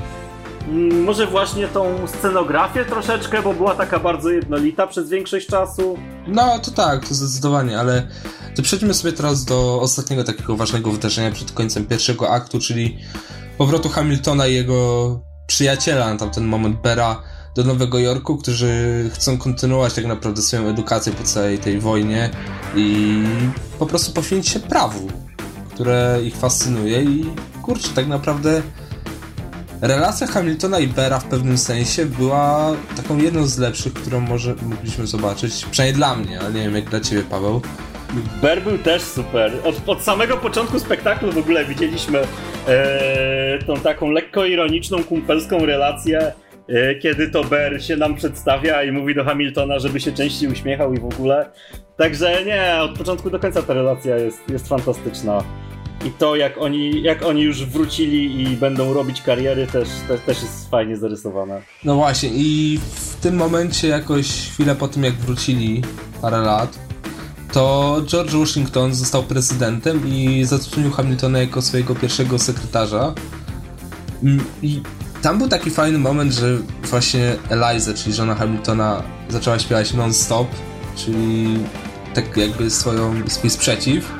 Mm, 0.68 1.04
może 1.04 1.28
właśnie 1.28 1.68
tą 1.68 2.08
scenografię 2.08 2.86
troszeczkę, 2.86 3.42
bo 3.42 3.54
była 3.54 3.76
taka 3.76 4.00
bardzo 4.00 4.30
jednolita 4.30 4.88
przez 4.88 5.10
większość 5.10 5.48
czasu. 5.48 5.98
No 6.28 6.60
to 6.60 6.72
tak, 6.72 7.08
to 7.08 7.14
zdecydowanie, 7.14 7.80
ale 7.80 8.08
to 8.56 8.62
przejdźmy 8.62 8.94
sobie 8.94 9.14
teraz 9.14 9.46
do 9.46 9.82
ostatniego 9.82 10.24
takiego 10.24 10.56
ważnego 10.56 10.92
wydarzenia 10.92 11.32
przed 11.32 11.52
końcem 11.52 11.86
pierwszego 11.86 12.30
aktu, 12.30 12.60
czyli 12.60 12.98
powrotu 13.58 13.90
Hamiltona 13.90 14.48
i 14.48 14.54
jego 14.54 15.20
przyjaciela 15.48 16.14
na 16.14 16.20
tamten 16.20 16.46
moment 16.46 16.82
Bera 16.82 17.24
do 17.56 17.64
Nowego 17.64 18.00
Jorku, 18.00 18.38
którzy 18.38 19.10
chcą 19.14 19.38
kontynuować 19.38 19.94
tak 19.94 20.06
naprawdę 20.06 20.42
swoją 20.42 20.68
edukację 20.68 21.14
po 21.14 21.24
całej 21.24 21.60
tej 21.60 21.80
wojnie 21.80 22.30
i 22.76 23.18
po 23.80 23.86
prostu 23.86 24.12
poświęcić 24.12 24.54
się 24.54 24.60
prawu, 24.60 25.08
które 25.74 26.20
ich 26.24 26.36
fascynuje 26.36 27.04
i 27.04 27.26
kurczę, 27.64 27.90
tak 27.96 28.08
naprawdę 28.08 28.62
Relacja 29.84 30.28
Hamiltona 30.28 30.80
i 30.80 30.88
Bera 30.88 31.20
w 31.20 31.26
pewnym 31.26 31.58
sensie 31.58 32.06
była 32.06 32.72
taką 32.98 33.18
jedną 33.18 33.46
z 33.46 33.58
lepszych, 33.58 33.94
którą 33.94 34.20
może 34.20 34.56
mogliśmy 34.70 35.08
zobaczyć. 35.08 35.66
Przynajmniej 35.72 35.98
dla 35.98 36.16
mnie, 36.16 36.40
ale 36.40 36.54
nie 36.54 36.62
wiem 36.62 36.76
jak 36.76 36.90
dla 36.90 37.00
ciebie, 37.00 37.24
Paweł. 37.30 37.62
Ber 38.42 38.62
był 38.62 38.78
też 38.78 39.02
super. 39.02 39.52
Od, 39.64 39.76
od 39.88 40.04
samego 40.04 40.38
początku 40.38 40.80
spektaklu 40.80 41.32
w 41.32 41.38
ogóle 41.38 41.66
widzieliśmy 41.66 42.20
e, 42.68 43.60
tą 43.68 43.74
taką 43.76 44.12
lekko 44.12 44.46
ironiczną, 44.46 45.04
kumpelską 45.04 45.66
relację, 45.66 46.34
e, 46.68 46.96
kiedy 46.96 47.30
to 47.30 47.44
Ber 47.44 47.86
się 47.86 47.96
nam 47.96 48.16
przedstawia 48.16 48.84
i 48.84 48.92
mówi 48.92 49.16
do 49.16 49.24
Hamiltona, 49.24 49.80
żeby 49.80 50.00
się 50.00 50.12
częściej 50.12 50.52
uśmiechał 50.52 50.94
i 50.94 51.00
w 51.00 51.06
ogóle. 51.06 51.50
Także 51.98 52.46
nie, 52.46 52.82
od 52.82 52.98
początku 52.98 53.30
do 53.30 53.40
końca 53.40 53.62
ta 53.62 53.74
relacja 53.74 54.18
jest, 54.18 54.50
jest 54.50 54.68
fantastyczna 54.68 55.44
i 56.06 56.12
to 56.12 56.36
jak 56.36 56.58
oni, 56.58 57.02
jak 57.02 57.26
oni 57.26 57.42
już 57.42 57.66
wrócili 57.66 58.42
i 58.42 58.58
będą 58.58 58.94
robić 58.94 59.22
kariery 59.22 59.68
też, 59.68 59.90
też, 60.08 60.22
też 60.22 60.42
jest 60.42 60.70
fajnie 60.70 60.98
zarysowane. 60.98 61.62
No 61.84 61.96
właśnie 61.96 62.30
i 62.34 62.80
w 62.96 63.16
tym 63.16 63.36
momencie 63.36 63.88
jakoś 63.88 64.28
chwilę 64.28 64.76
po 64.76 64.88
tym 64.88 65.04
jak 65.04 65.14
wrócili 65.14 65.82
parę 66.22 66.38
lat 66.38 66.80
to 67.54 68.02
George 68.06 68.34
Washington 68.34 68.94
został 68.94 69.24
prezydentem 69.24 70.08
i 70.08 70.46
zatrudnił 70.46 70.92
Hamiltona 70.92 71.40
jako 71.40 71.62
swojego 71.62 71.96
pierwszego 71.96 72.40
sekretarza. 72.40 73.14
Mm, 74.24 74.46
I 74.62 74.82
tam 75.22 75.38
był 75.38 75.48
taki 75.48 75.70
fajny 75.70 75.98
moment, 75.98 76.34
że 76.34 76.58
właśnie 76.84 77.36
Eliza, 77.50 77.94
czyli 77.94 78.16
żona 78.16 78.36
Hamiltona, 78.36 79.04
zaczęła 79.30 79.60
śpiewać 79.60 79.94
non-stop, 79.94 80.48
czyli 80.96 81.60
tak 82.14 82.38
jakby 82.38 82.70
swoją, 82.70 83.14
swój 83.28 83.50
sprzeciw 83.50 84.12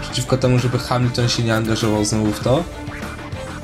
przeciwko 0.00 0.36
temu, 0.36 0.58
żeby 0.58 0.78
Hamilton 0.78 1.28
się 1.28 1.42
nie 1.42 1.54
angażował 1.54 2.04
znowu 2.04 2.32
w 2.32 2.40
to. 2.40 2.64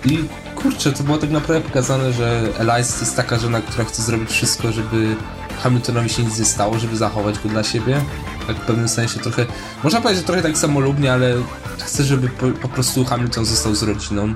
I 0.05 0.19
kurczę, 0.55 0.93
to 0.93 1.03
było 1.03 1.19
tak 1.19 1.31
naprawdę 1.31 1.69
pokazane, 1.69 2.13
że 2.13 2.49
Eliza 2.59 3.01
jest 3.01 3.17
taka 3.17 3.39
żona, 3.39 3.61
która 3.61 3.85
chce 3.85 4.03
zrobić 4.03 4.31
wszystko, 4.31 4.73
żeby 4.73 5.17
Hamiltonowi 5.63 6.09
się 6.09 6.23
nic 6.23 6.39
nie 6.39 6.45
stało, 6.45 6.79
żeby 6.79 6.97
zachować 6.97 7.39
go 7.39 7.49
dla 7.49 7.63
siebie. 7.63 8.01
Tak 8.47 8.57
w 8.57 8.67
pewnym 8.67 8.89
sensie 8.89 9.21
trochę, 9.21 9.47
można 9.85 10.01
powiedzieć, 10.01 10.23
że 10.23 10.27
trochę 10.27 10.43
tak 10.43 10.59
samolubnie, 10.59 11.13
ale 11.13 11.35
chce, 11.79 12.05
żeby 12.05 12.29
po, 12.29 12.47
po 12.49 12.69
prostu 12.69 13.05
Hamilton 13.05 13.45
został 13.45 13.75
z 13.75 13.83
rodziną. 13.83 14.35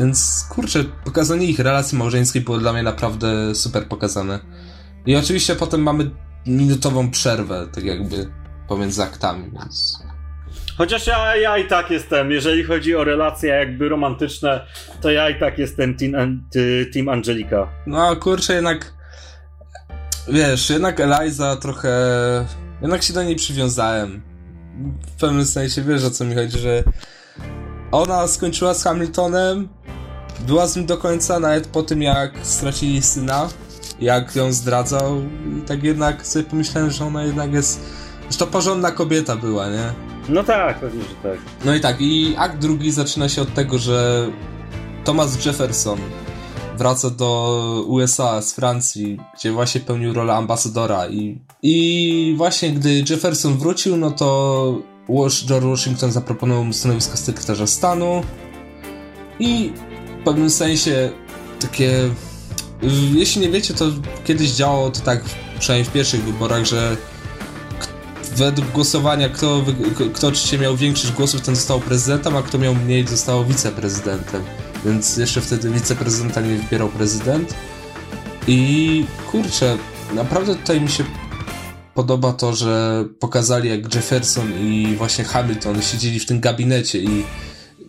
Więc 0.00 0.46
kurczę, 0.48 0.84
pokazanie 1.04 1.46
ich 1.46 1.58
relacji 1.58 1.98
małżeńskiej 1.98 2.42
było 2.42 2.58
dla 2.58 2.72
mnie 2.72 2.82
naprawdę 2.82 3.54
super 3.54 3.88
pokazane. 3.88 4.38
I 5.06 5.16
oczywiście 5.16 5.56
potem 5.56 5.82
mamy 5.82 6.10
minutową 6.46 7.10
przerwę, 7.10 7.68
tak 7.72 7.84
jakby 7.84 8.30
pomiędzy 8.68 9.02
aktami, 9.02 9.50
więc. 9.52 10.09
Chociaż 10.78 11.06
ja, 11.06 11.36
ja 11.36 11.58
i 11.58 11.68
tak 11.68 11.90
jestem, 11.90 12.30
jeżeli 12.30 12.64
chodzi 12.64 12.96
o 12.96 13.04
relacje 13.04 13.48
jakby 13.50 13.88
romantyczne, 13.88 14.66
to 15.00 15.10
ja 15.10 15.30
i 15.30 15.40
tak 15.40 15.58
jestem 15.58 15.96
Team, 15.96 16.44
team 16.92 17.08
Angelika. 17.08 17.68
No 17.86 18.16
kurczę, 18.16 18.54
jednak 18.54 18.92
wiesz, 20.28 20.70
jednak 20.70 21.00
Eliza 21.00 21.56
trochę. 21.56 21.90
Jednak 22.82 23.02
się 23.02 23.12
do 23.12 23.22
niej 23.22 23.36
przywiązałem. 23.36 24.22
W 25.16 25.20
pewnym 25.20 25.46
sensie 25.46 25.82
wiesz 25.82 26.04
o 26.04 26.10
co 26.10 26.24
mi 26.24 26.34
chodzi, 26.34 26.58
że 26.58 26.84
ona 27.92 28.28
skończyła 28.28 28.74
z 28.74 28.84
Hamiltonem, 28.84 29.68
była 30.46 30.66
z 30.66 30.76
nim 30.76 30.86
do 30.86 30.96
końca, 30.96 31.40
nawet 31.40 31.66
po 31.66 31.82
tym 31.82 32.02
jak 32.02 32.32
stracili 32.42 33.02
syna, 33.02 33.48
jak 34.00 34.36
ją 34.36 34.52
zdradzał 34.52 35.20
i 35.58 35.62
tak 35.62 35.84
jednak 35.84 36.26
sobie 36.26 36.44
pomyślałem, 36.44 36.90
że 36.90 37.04
ona 37.04 37.24
jednak 37.24 37.52
jest, 37.52 37.80
że 38.30 38.38
to 38.38 38.46
porządna 38.46 38.90
kobieta 38.90 39.36
była, 39.36 39.68
nie? 39.68 39.92
No 40.30 40.44
tak, 40.44 40.80
pewnie, 40.80 41.02
że 41.02 41.30
tak. 41.30 41.38
No 41.64 41.74
i 41.74 41.80
tak, 41.80 41.96
i 42.00 42.34
akt 42.38 42.58
drugi 42.58 42.92
zaczyna 42.92 43.28
się 43.28 43.42
od 43.42 43.54
tego, 43.54 43.78
że 43.78 44.28
Thomas 45.04 45.46
Jefferson 45.46 45.98
wraca 46.78 47.10
do 47.10 47.84
USA 47.88 48.42
z 48.42 48.52
Francji, 48.52 49.20
gdzie 49.38 49.52
właśnie 49.52 49.80
pełnił 49.80 50.12
rolę 50.14 50.34
ambasadora 50.34 51.08
i, 51.08 51.38
i 51.62 52.34
właśnie 52.36 52.70
gdy 52.70 53.04
Jefferson 53.10 53.58
wrócił, 53.58 53.96
no 53.96 54.10
to 54.10 54.78
George 55.46 55.66
Washington 55.66 56.12
zaproponował 56.12 56.64
mu 56.64 56.72
stanowisko 56.72 57.16
sekretarza 57.16 57.66
stanu 57.66 58.22
i 59.38 59.72
w 60.20 60.24
pewnym 60.24 60.50
sensie 60.50 61.10
takie 61.60 62.10
jeśli 63.14 63.40
nie 63.40 63.48
wiecie, 63.50 63.74
to 63.74 63.84
kiedyś 64.24 64.50
działało 64.50 64.90
to 64.90 65.00
tak, 65.00 65.24
przynajmniej 65.58 65.90
w 65.90 65.92
pierwszych 65.92 66.24
wyborach, 66.24 66.64
że 66.64 66.96
według 68.36 68.68
głosowania, 68.70 69.28
kto, 69.28 69.64
kto 70.14 70.28
oczywiście 70.28 70.58
miał 70.58 70.76
większość 70.76 71.12
głosów, 71.12 71.40
ten 71.40 71.56
został 71.56 71.80
prezydentem, 71.80 72.36
a 72.36 72.42
kto 72.42 72.58
miał 72.58 72.74
mniej, 72.74 73.06
został 73.06 73.44
wiceprezydentem. 73.44 74.42
Więc 74.84 75.16
jeszcze 75.16 75.40
wtedy 75.40 75.70
wiceprezydenta 75.70 76.40
nie 76.40 76.56
wybierał 76.56 76.88
prezydent. 76.88 77.54
I 78.46 79.04
kurczę, 79.30 79.78
naprawdę 80.14 80.54
tutaj 80.54 80.80
mi 80.80 80.88
się 80.88 81.04
podoba 81.94 82.32
to, 82.32 82.54
że 82.54 83.04
pokazali 83.18 83.68
jak 83.68 83.94
Jefferson 83.94 84.52
i 84.60 84.94
właśnie 84.98 85.24
Hamilton 85.24 85.82
siedzieli 85.82 86.20
w 86.20 86.26
tym 86.26 86.40
gabinecie 86.40 86.98
i 86.98 87.24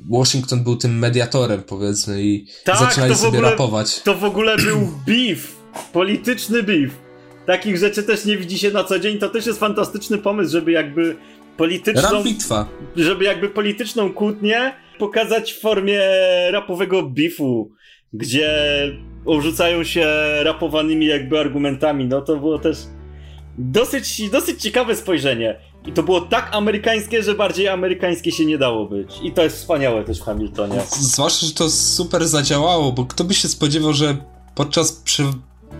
Washington 0.09 0.63
był 0.63 0.75
tym 0.75 0.99
mediatorem, 0.99 1.63
powiedzmy, 1.63 2.23
i 2.23 2.47
tak, 2.63 2.79
zaczynali 2.79 3.15
sobie 3.15 3.27
ogóle, 3.27 3.51
rapować. 3.51 4.01
To 4.01 4.15
w 4.17 4.23
ogóle 4.23 4.57
był 4.57 4.79
beef, 5.07 5.55
polityczny 5.93 6.63
beef. 6.63 6.91
Takich 7.51 7.77
rzeczy 7.77 8.03
też 8.03 8.25
nie 8.25 8.37
widzi 8.37 8.57
się 8.57 8.71
na 8.71 8.83
co 8.83 8.99
dzień. 8.99 9.17
To 9.17 9.29
też 9.29 9.45
jest 9.45 9.59
fantastyczny 9.59 10.17
pomysł, 10.17 10.51
żeby 10.51 10.71
jakby 10.71 11.15
polityczną. 11.57 12.23
bitwa. 12.23 12.67
Żeby 12.95 13.25
jakby 13.25 13.49
polityczną 13.49 14.13
kłótnię 14.13 14.73
pokazać 14.99 15.53
w 15.53 15.59
formie 15.59 16.01
rapowego 16.51 17.03
beefu, 17.03 17.71
gdzie 18.13 18.49
urzucają 19.25 19.83
się 19.83 20.07
rapowanymi 20.43 21.05
jakby 21.05 21.39
argumentami. 21.39 22.05
No 22.05 22.21
to 22.21 22.37
było 22.37 22.59
też 22.59 22.77
dosyć, 23.57 24.29
dosyć 24.29 24.61
ciekawe 24.61 24.95
spojrzenie. 24.95 25.59
I 25.85 25.91
to 25.91 26.03
było 26.03 26.21
tak 26.21 26.49
amerykańskie, 26.51 27.23
że 27.23 27.35
bardziej 27.35 27.67
amerykańskie 27.67 28.31
się 28.31 28.45
nie 28.45 28.57
dało 28.57 28.85
być. 28.85 29.19
I 29.23 29.31
to 29.31 29.43
jest 29.43 29.57
wspaniałe 29.57 30.03
też 30.03 30.19
w 30.19 30.23
Hamiltonie. 30.23 30.81
Zwłaszcza, 30.89 31.45
że 31.45 31.53
to 31.53 31.69
super 31.69 32.27
zadziałało, 32.27 32.91
bo 32.91 33.05
kto 33.05 33.23
by 33.23 33.33
się 33.33 33.47
spodziewał, 33.47 33.93
że 33.93 34.17
podczas 34.55 34.91
przy, 34.91 35.23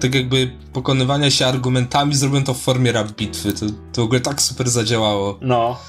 tak 0.02 0.16
jakby 0.16 0.52
pokonywania 0.74 1.32
się 1.32 1.46
argumentami 1.46 2.16
zrobią 2.16 2.44
to 2.44 2.54
w 2.54 2.62
formie 2.62 2.92
rap 2.92 3.12
bitwy. 3.12 3.54
To, 3.54 3.66
to 3.94 4.02
w 4.02 4.06
ogóle 4.06 4.20
tak 4.20 4.42
super 4.42 4.70
zadziałało. 4.70 5.38
No. 5.42 5.80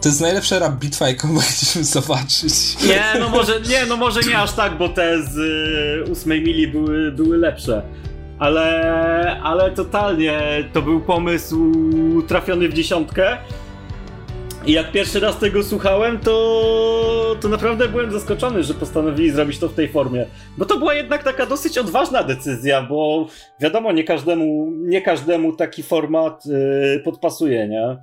To 0.00 0.08
jest 0.08 0.20
najlepsza 0.20 0.58
rap 0.58 0.74
bitwa, 0.74 1.08
jaką 1.08 1.28
mogliśmy 1.32 1.84
zobaczyć. 1.84 2.52
Nie, 2.86 3.20
no 3.20 3.28
może 3.28 3.60
nie, 3.60 3.86
no 3.86 3.96
może 3.96 4.20
nie 4.20 4.38
aż 4.38 4.52
tak, 4.52 4.78
bo 4.78 4.88
te 4.88 5.22
z 5.22 5.36
y, 6.08 6.12
ósmej 6.12 6.42
mili 6.42 6.68
były, 6.68 7.12
były 7.12 7.38
lepsze 7.38 7.82
ale, 8.38 9.40
ale 9.42 9.70
totalnie 9.70 10.40
to 10.72 10.82
był 10.82 11.00
pomysł 11.00 11.72
trafiony 12.28 12.68
w 12.68 12.72
dziesiątkę. 12.72 13.38
I 14.68 14.72
jak 14.72 14.92
pierwszy 14.92 15.20
raz 15.20 15.38
tego 15.38 15.62
słuchałem, 15.62 16.18
to, 16.18 17.36
to 17.40 17.48
naprawdę 17.48 17.88
byłem 17.88 18.12
zaskoczony, 18.12 18.62
że 18.62 18.74
postanowili 18.74 19.30
zrobić 19.30 19.58
to 19.58 19.68
w 19.68 19.74
tej 19.74 19.88
formie. 19.88 20.26
Bo 20.58 20.64
to 20.64 20.78
była 20.78 20.94
jednak 20.94 21.22
taka 21.22 21.46
dosyć 21.46 21.78
odważna 21.78 22.22
decyzja, 22.22 22.82
bo 22.82 23.26
wiadomo, 23.60 23.92
nie 23.92 24.04
każdemu, 24.04 24.72
nie 24.72 25.02
każdemu 25.02 25.52
taki 25.52 25.82
format 25.82 26.46
yy, 26.46 27.00
podpasuje, 27.04 27.68
nie? 27.68 27.96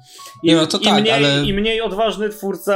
I, 0.43 0.55
no 0.55 0.67
to 0.67 0.79
tak, 0.79 0.99
i, 0.99 1.01
mniej, 1.01 1.13
ale... 1.13 1.45
I 1.45 1.53
mniej 1.53 1.81
odważny 1.81 2.29
twórca, 2.29 2.75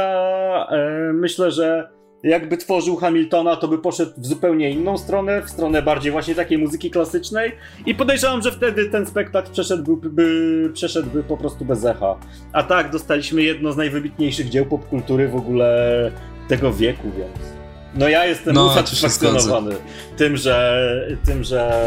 yy, 0.70 1.12
myślę, 1.12 1.50
że 1.50 1.88
jakby 2.22 2.56
tworzył 2.56 2.96
Hamiltona, 2.96 3.56
to 3.56 3.68
by 3.68 3.78
poszedł 3.78 4.12
w 4.16 4.26
zupełnie 4.26 4.70
inną 4.70 4.98
stronę, 4.98 5.42
w 5.42 5.50
stronę 5.50 5.82
bardziej 5.82 6.12
właśnie 6.12 6.34
takiej 6.34 6.58
muzyki 6.58 6.90
klasycznej 6.90 7.52
i 7.86 7.94
podejrzewam, 7.94 8.42
że 8.42 8.52
wtedy 8.52 8.90
ten 8.90 9.06
spektakl 9.06 9.52
przeszedłby, 9.52 10.10
by, 10.10 10.70
przeszedłby 10.74 11.22
po 11.22 11.36
prostu 11.36 11.64
bez 11.64 11.84
echa. 11.84 12.16
A 12.52 12.62
tak, 12.62 12.90
dostaliśmy 12.90 13.42
jedno 13.42 13.72
z 13.72 13.76
najwybitniejszych 13.76 14.48
dzieł 14.48 14.66
popkultury 14.66 15.28
w 15.28 15.36
ogóle 15.36 16.10
tego 16.48 16.72
wieku, 16.72 17.10
więc... 17.18 17.60
No 17.94 18.08
ja 18.08 18.26
jestem 18.26 18.54
no, 18.54 18.66
usatysfakcjonowany 18.66 19.76
tym 20.16 20.36
że, 20.36 21.08
tym, 21.24 21.44
że 21.44 21.84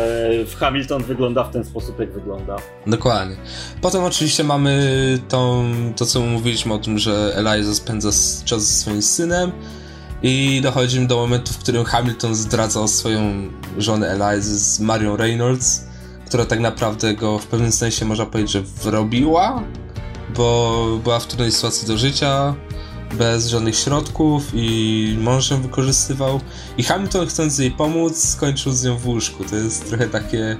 Hamilton 0.59 1.03
wygląda 1.03 1.43
w 1.43 1.51
ten 1.51 1.63
sposób, 1.63 1.99
jak 1.99 2.13
wygląda. 2.13 2.55
Dokładnie. 2.87 3.35
Potem 3.81 4.03
oczywiście 4.03 4.43
mamy 4.43 4.83
tą, 5.29 5.65
to, 5.95 6.05
co 6.05 6.21
mówiliśmy 6.21 6.73
o 6.73 6.77
tym, 6.77 6.99
że 6.99 7.33
Eliza 7.35 7.75
spędza 7.75 8.09
czas 8.45 8.61
ze 8.61 8.81
swoim 8.81 9.01
synem, 9.01 9.51
i 10.23 10.61
dochodzimy 10.61 11.07
do 11.07 11.15
momentu, 11.15 11.53
w 11.53 11.57
którym 11.57 11.85
Hamilton 11.85 12.35
zdradzał 12.35 12.87
swoją 12.87 13.21
żonę 13.77 14.07
Eliza 14.07 14.55
z 14.55 14.79
Marią 14.79 15.17
Reynolds, 15.17 15.83
która 16.27 16.45
tak 16.45 16.59
naprawdę 16.59 17.13
go 17.13 17.39
w 17.39 17.47
pewnym 17.47 17.71
sensie 17.71 18.05
można 18.05 18.25
powiedzieć, 18.25 18.51
że 18.51 18.61
wrobiła, 18.61 19.63
bo 20.35 20.85
była 21.03 21.19
w 21.19 21.27
trudnej 21.27 21.51
sytuacji 21.51 21.87
do 21.87 21.97
życia, 21.97 22.55
bez 23.13 23.47
żadnych 23.47 23.75
środków 23.75 24.43
i 24.53 25.17
mąż 25.21 25.51
ją 25.51 25.61
wykorzystywał. 25.61 26.39
I 26.77 26.83
Hamilton 26.83 27.27
chcąc 27.27 27.59
jej 27.59 27.71
pomóc, 27.71 28.17
skończył 28.17 28.71
z 28.71 28.83
nią 28.83 28.97
w 28.97 29.07
łóżku. 29.07 29.43
To 29.43 29.55
jest 29.55 29.89
trochę 29.89 30.07
takie 30.07 30.57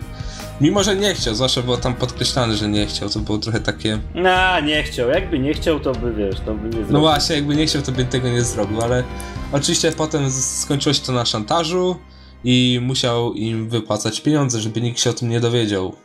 Mimo, 0.61 0.83
że 0.83 0.95
nie 0.95 1.13
chciał, 1.13 1.35
zwłaszcza 1.35 1.61
było 1.61 1.77
tam 1.77 1.93
podkreślane, 1.93 2.55
że 2.55 2.67
nie 2.67 2.85
chciał, 2.85 3.09
to 3.09 3.19
było 3.19 3.37
trochę 3.37 3.59
takie... 3.59 3.99
No, 4.15 4.59
nie 4.59 4.83
chciał. 4.83 5.09
Jakby 5.09 5.39
nie 5.39 5.53
chciał, 5.53 5.79
to 5.79 5.91
by, 5.91 6.13
wiesz, 6.13 6.39
to 6.45 6.53
by 6.53 6.65
nie 6.65 6.71
zrobił. 6.71 6.93
No 6.93 6.99
właśnie, 6.99 7.35
jakby 7.35 7.55
nie 7.55 7.65
chciał, 7.65 7.81
to 7.81 7.91
by 7.91 8.05
tego 8.05 8.29
nie 8.29 8.41
zrobił, 8.41 8.81
ale 8.81 9.03
oczywiście 9.51 9.91
potem 9.91 10.31
skończyło 10.31 10.93
się 10.93 11.01
to 11.01 11.11
na 11.11 11.25
szantażu 11.25 11.99
i 12.43 12.79
musiał 12.81 13.33
im 13.33 13.69
wypłacać 13.69 14.21
pieniądze, 14.21 14.59
żeby 14.59 14.81
nikt 14.81 14.99
się 14.99 15.09
o 15.09 15.13
tym 15.13 15.29
nie 15.29 15.39
dowiedział. 15.39 15.95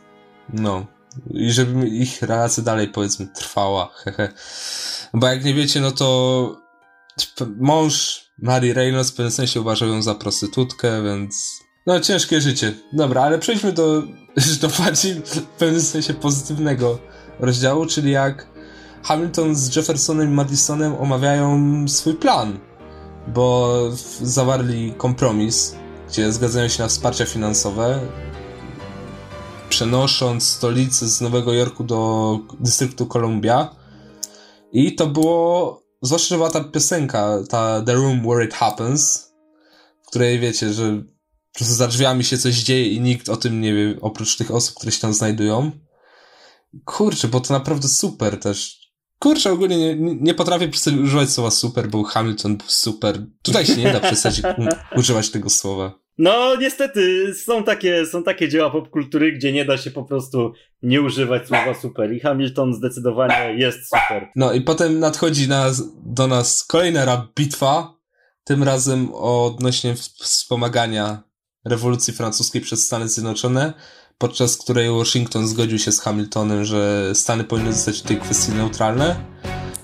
No. 0.53 0.85
I 1.31 1.51
żeby 1.51 1.87
ich 1.87 2.21
relacja 2.21 2.63
dalej, 2.63 2.87
powiedzmy, 2.87 3.27
trwała, 3.35 3.89
hehe. 3.93 4.33
Bo 5.13 5.27
jak 5.27 5.45
nie 5.45 5.53
wiecie, 5.53 5.81
no 5.81 5.91
to 5.91 6.61
mąż 7.59 8.25
Mary 8.37 8.73
Reynolds 8.73 9.11
w 9.11 9.15
pewnym 9.15 9.31
sensie 9.31 9.61
uważał 9.61 9.89
ją 9.89 10.01
za 10.01 10.15
prostytutkę, 10.15 11.03
więc 11.03 11.59
no, 11.85 11.99
ciężkie 11.99 12.41
życie. 12.41 12.73
Dobra, 12.93 13.21
ale 13.21 13.39
przejdźmy 13.39 13.71
do, 13.71 14.03
do 14.61 14.67
bardziej 14.79 15.13
w 15.13 15.41
pewnym 15.41 15.81
sensie 15.81 16.13
pozytywnego 16.13 16.99
rozdziału, 17.39 17.85
czyli 17.85 18.11
jak 18.11 18.47
Hamilton 19.03 19.55
z 19.55 19.75
Jeffersonem 19.75 20.29
i 20.29 20.33
Madisonem 20.33 20.95
omawiają 20.95 21.57
swój 21.87 22.13
plan, 22.13 22.59
bo 23.27 23.79
zawarli 24.21 24.93
kompromis, 24.97 25.75
gdzie 26.09 26.31
zgadzają 26.31 26.67
się 26.67 26.83
na 26.83 26.89
wsparcia 26.89 27.25
finansowe, 27.25 27.99
przenosząc 29.69 30.47
stolicę 30.47 31.07
z 31.07 31.21
Nowego 31.21 31.53
Jorku 31.53 31.83
do 31.83 32.39
dystryktu 32.59 33.05
Columbia. 33.05 33.75
I 34.71 34.95
to 34.95 35.07
było, 35.07 35.81
zwłaszcza, 36.01 36.27
że 36.29 36.35
była 36.35 36.49
ta 36.49 36.63
piosenka, 36.63 37.37
ta 37.49 37.81
The 37.81 37.93
Room 37.93 38.21
Where 38.21 38.45
It 38.45 38.53
Happens, 38.53 39.33
w 40.03 40.07
której 40.07 40.39
wiecie, 40.39 40.73
że 40.73 41.03
prostu 41.59 41.75
za 41.75 41.87
drzwiami 41.87 42.23
się 42.23 42.37
coś 42.37 42.55
dzieje 42.55 42.87
i 42.89 43.01
nikt 43.01 43.29
o 43.29 43.37
tym 43.37 43.61
nie 43.61 43.73
wie, 43.73 43.95
oprócz 44.01 44.37
tych 44.37 44.51
osób, 44.51 44.75
które 44.75 44.91
się 44.91 44.99
tam 44.99 45.13
znajdują. 45.13 45.71
Kurczę, 46.85 47.27
bo 47.27 47.39
to 47.39 47.53
naprawdę 47.53 47.87
super 47.87 48.39
też. 48.39 48.79
Kurczę, 49.19 49.51
ogólnie 49.51 49.77
nie, 49.77 50.15
nie 50.15 50.33
potrafię 50.33 50.69
używać 51.03 51.29
słowa 51.29 51.51
super, 51.51 51.89
bo 51.89 52.03
Hamilton 52.03 52.57
był 52.57 52.67
super. 52.67 53.25
Tutaj 53.41 53.65
się 53.65 53.77
nie 53.77 53.93
da 53.93 53.99
przestać 53.99 54.41
używać 54.95 55.29
tego 55.29 55.49
słowa. 55.49 55.99
No, 56.17 56.55
niestety, 56.55 57.33
są 57.35 57.63
takie, 57.63 58.05
są 58.05 58.23
takie 58.23 58.49
dzieła 58.49 58.69
popkultury, 58.69 59.31
gdzie 59.31 59.51
nie 59.51 59.65
da 59.65 59.77
się 59.77 59.91
po 59.91 60.03
prostu 60.03 60.53
nie 60.83 61.01
używać 61.01 61.47
słowa 61.47 61.73
super. 61.81 62.13
I 62.13 62.19
Hamilton 62.19 62.73
zdecydowanie 62.73 63.55
jest 63.57 63.79
super. 63.83 64.27
No 64.35 64.53
i 64.53 64.61
potem 64.61 64.99
nadchodzi 64.99 65.47
nas, 65.47 65.83
do 66.05 66.27
nas 66.27 66.63
kolejna 66.63 67.27
bitwa, 67.35 67.93
tym 68.43 68.63
razem 68.63 69.13
odnośnie 69.13 69.95
wspomagania 69.95 71.28
rewolucji 71.65 72.13
francuskiej 72.13 72.61
przez 72.61 72.85
Stany 72.85 73.09
Zjednoczone, 73.09 73.73
podczas 74.17 74.57
której 74.57 74.89
Washington 74.89 75.47
zgodził 75.47 75.79
się 75.79 75.91
z 75.91 75.99
Hamiltonem, 75.99 76.65
że 76.65 77.11
Stany 77.13 77.43
powinny 77.43 77.73
zostać 77.73 77.99
w 77.99 78.01
tej 78.01 78.17
kwestii 78.17 78.51
neutralne. 78.51 79.15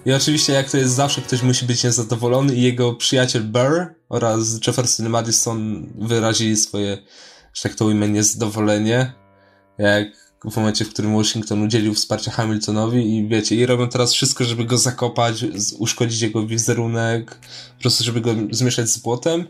I 0.06 0.14
oczywiście, 0.14 0.54
jak 0.54 0.72
to 0.72 0.78
jest 0.78 0.94
zawsze, 0.94 1.22
ktoś 1.22 1.42
musi 1.42 1.66
być 1.66 1.84
niezadowolony 1.84 2.56
i 2.56 2.62
jego 2.62 2.94
przyjaciel 2.94 3.44
Burr 3.44 3.96
oraz 4.10 4.60
Jefferson 4.68 5.10
Madison 5.10 5.90
wyrazili 5.98 6.58
swoje, 6.58 6.98
że 7.54 7.64
tak 7.64 7.76
to 7.76 7.86
ujmę, 7.86 8.10
niezadowolenie, 8.10 9.14
jak 9.78 10.08
w 10.52 10.56
momencie, 10.58 10.86
w 10.86 10.90
którym 10.90 11.18
Washington 11.18 11.64
udzielił 11.64 11.94
wsparcia 11.94 12.32
Hamiltonowi 12.32 13.18
i 13.18 13.28
wiecie, 13.28 13.56
i 13.56 13.66
robią 13.66 13.90
teraz 13.90 14.14
wszystko, 14.14 14.44
żeby 14.44 14.66
go 14.66 14.78
zakopać, 14.78 15.46
uszkodzić 15.80 16.22
jego 16.22 16.48
wizerunek, 16.48 17.40
po 17.76 17.82
prostu, 17.82 18.04
żeby 18.04 18.22
go 18.22 18.36
zmieszać 18.52 18.90
z 18.90 18.98
błotem. 18.98 19.46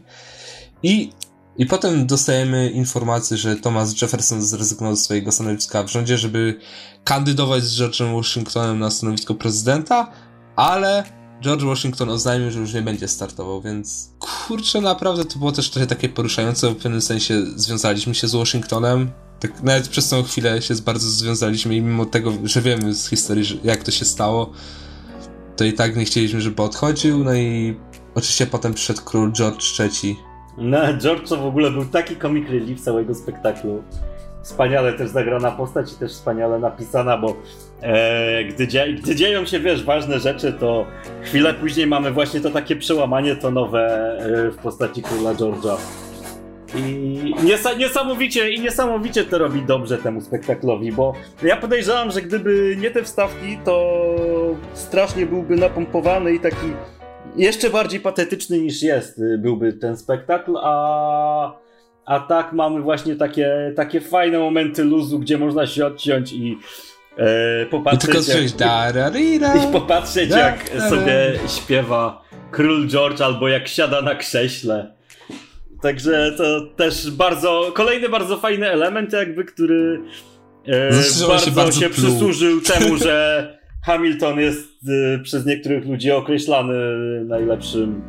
I, 0.84 1.12
i 1.58 1.66
potem 1.66 2.08
dostajemy 2.08 2.70
informację, 2.70 3.38
że 3.38 3.56
Thomas 3.56 4.02
Jefferson 4.02 4.42
zrezygnował 4.42 4.96
ze 4.96 5.04
swojego 5.04 5.32
stanowiska 5.32 5.84
w 5.84 5.90
rządzie, 5.90 6.18
żeby 6.18 6.60
kandydować 7.04 7.64
z 7.64 7.80
George'em 7.80 8.16
Washingtonem 8.16 8.80
na 8.80 8.92
stanowisko 8.92 9.36
prezydenta, 9.36 10.12
ale 10.56 11.04
George 11.42 11.64
Washington 11.64 12.10
oznajmił, 12.10 12.52
że 12.52 12.60
już 12.60 12.74
nie 12.74 12.82
będzie 12.82 13.08
startował, 13.08 13.62
więc 13.62 14.10
kurczę, 14.20 14.82
naprawdę 14.82 15.26
to 15.26 15.40
było 15.40 15.52
też 15.52 15.70
trochę 15.70 15.88
takie 15.88 16.10
poruszające, 16.10 16.70
w 16.70 16.76
pewnym 16.76 17.02
sensie 17.02 17.42
związaliśmy 17.56 18.16
się 18.16 18.28
z 18.28 18.36
Washingtonem, 18.36 19.12
tak 19.40 19.64
nawet 19.64 19.88
przez 19.88 20.10
tą 20.10 20.24
chwilę 20.24 20.62
się 20.62 20.76
bardzo 20.76 21.10
związaliśmy 21.10 21.76
i 21.76 21.82
mimo 21.82 22.06
tego, 22.06 22.34
że 22.44 22.62
wiemy 22.62 22.94
z 22.94 23.10
historii, 23.10 23.60
jak 23.64 23.84
to 23.84 23.92
się 23.92 24.06
stało, 24.06 24.52
to 25.56 25.64
i 25.64 25.74
tak 25.74 25.96
nie 25.96 26.06
chcieliśmy, 26.06 26.42
żeby 26.42 26.62
odchodził, 26.62 27.24
no 27.24 27.34
i 27.34 27.78
oczywiście 28.16 28.48
potem 28.48 28.74
przyszedł 28.74 29.02
król 29.06 29.32
George 29.32 29.80
III. 29.80 30.18
No, 30.58 30.94
George 30.98 31.30
to 31.30 31.38
w 31.38 31.46
ogóle 31.46 31.72
był 31.72 31.86
taki 31.86 32.16
comic 32.16 32.50
relief 32.50 32.82
całego 32.82 33.16
spektaklu. 33.16 33.84
Wspaniale 34.44 34.94
też 34.94 35.10
zagrana 35.10 35.52
postać 35.52 35.94
i 35.94 35.96
też 35.96 36.12
wspaniale 36.12 36.60
napisana, 36.60 37.18
bo 37.18 37.36
e, 37.82 38.44
gdy, 38.44 38.68
dzie 38.68 38.94
gdy 38.94 39.16
dzieją 39.16 39.46
się, 39.46 39.60
wiesz, 39.60 39.84
ważne 39.84 40.20
rzeczy, 40.20 40.54
to 40.54 40.86
chwilę 41.24 41.54
później 41.54 41.88
mamy 41.88 42.12
właśnie 42.12 42.40
to 42.40 42.50
takie 42.50 42.76
przełamanie 42.76 43.36
tonowe 43.36 44.18
e, 44.20 44.52
w 44.52 44.58
postaci 44.58 45.02
króla 45.02 45.34
George'a. 45.34 45.78
I 46.78 47.36
niesamowicie, 47.78 48.52
i 48.52 48.62
niesamowicie 48.62 49.24
to 49.24 49.38
robi 49.38 49.62
dobrze 49.62 49.98
temu 49.98 50.22
spektaklowi, 50.22 50.92
bo 50.92 51.14
ja 51.44 51.58
podejrzewam, 51.58 52.12
że 52.12 52.22
gdyby 52.22 52.78
nie 52.80 52.92
te 52.92 53.04
wstawki, 53.04 53.58
to 53.66 54.06
strasznie 54.74 55.26
byłby 55.26 55.56
napompowany 55.56 56.34
i 56.34 56.40
taki 56.40 56.68
jeszcze 57.38 57.70
bardziej 57.70 58.00
patetyczny 58.00 58.60
niż 58.60 58.82
jest 58.82 59.20
y, 59.20 59.38
byłby 59.38 59.74
ten 59.74 59.98
spektakl, 59.98 60.58
a, 60.62 61.60
a 62.06 62.20
tak 62.20 62.54
mamy 62.54 62.82
właśnie 62.82 63.16
takie, 63.16 63.74
takie 63.76 64.02
fajne 64.02 64.40
momenty 64.40 64.84
luzu, 64.84 65.20
gdzie 65.20 65.38
można 65.38 65.68
się 65.68 65.86
odciąć 65.86 66.34
i 66.34 66.58
e, 67.18 67.66
popatrzeć, 67.66 68.28
I, 69.16 69.40
jak, 69.40 69.56
i 69.70 69.72
popatrzeć 69.72 70.30
jak 70.30 70.70
sobie 70.90 71.34
śpiewa 71.58 72.22
Król 72.52 72.88
George 72.88 73.22
albo 73.22 73.48
jak 73.48 73.68
siada 73.68 74.02
na 74.02 74.16
krześle. 74.16 74.96
Także 75.82 76.32
to 76.38 76.62
też 76.76 77.12
bardzo, 77.12 77.72
kolejny 77.74 78.10
bardzo 78.10 78.38
fajny 78.38 78.70
element 78.70 79.14
jakby, 79.14 79.46
który 79.46 80.02
e, 80.68 80.90
bardzo, 81.28 81.46
się, 81.46 81.52
bardzo 81.52 81.82
się 81.82 81.90
przysłużył 81.90 82.62
temu, 82.62 82.98
że 82.98 83.48
Hamilton 83.86 84.40
jest 84.40 84.70
e, 84.88 85.20
przez 85.20 85.46
niektórych 85.46 85.86
ludzi 85.86 86.12
określany 86.12 86.74
najlepszym 87.26 88.02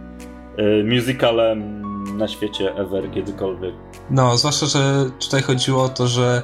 e, 0.56 0.84
musicalem 0.84 1.82
na 2.18 2.28
świecie 2.28 2.74
ever, 2.74 3.10
kiedykolwiek. 3.10 3.74
No, 4.10 4.38
zwłaszcza, 4.38 4.66
że 4.66 5.10
tutaj 5.20 5.42
chodziło 5.42 5.82
o 5.82 5.88
to, 5.88 6.08
że 6.08 6.42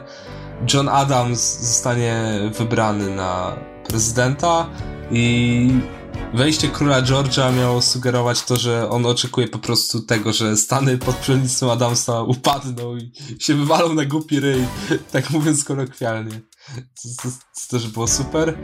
John 0.75 0.89
Adams 0.89 1.61
zostanie 1.61 2.25
wybrany 2.59 3.17
na 3.17 3.57
prezydenta 3.89 4.71
i 5.11 5.69
wejście 6.35 6.69
króla 6.69 7.03
George'a 7.03 7.57
miało 7.57 7.83
sugerować 7.83 8.43
to, 8.43 8.57
że 8.57 8.91
on 8.91 9.07
oczekuje 9.07 9.49
po 9.49 9.59
prostu 9.59 10.01
tego, 10.01 10.33
że 10.33 10.57
Stany 10.57 10.99
pod 10.99 11.17
przewodnictwem 11.17 11.71
Adamsa 11.71 12.23
upadną 12.23 12.97
i 12.97 13.11
się 13.39 13.55
wywalą 13.55 13.95
na 13.95 14.05
głupi 14.05 14.41
ryj, 14.41 14.65
tak 15.13 15.31
mówiąc 15.31 15.65
kolokwialnie. 15.65 16.41
To, 16.67 17.23
to, 17.23 17.29
to 17.29 17.79
też 17.79 17.89
było 17.89 18.09
super. 18.09 18.59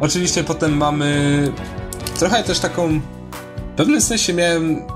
Oczywiście 0.00 0.44
potem 0.44 0.76
mamy 0.76 1.52
trochę 2.18 2.44
też 2.44 2.58
taką... 2.58 3.00
W 3.72 3.76
pewnym 3.76 4.00
sensie 4.00 4.34
miałem 4.34 4.86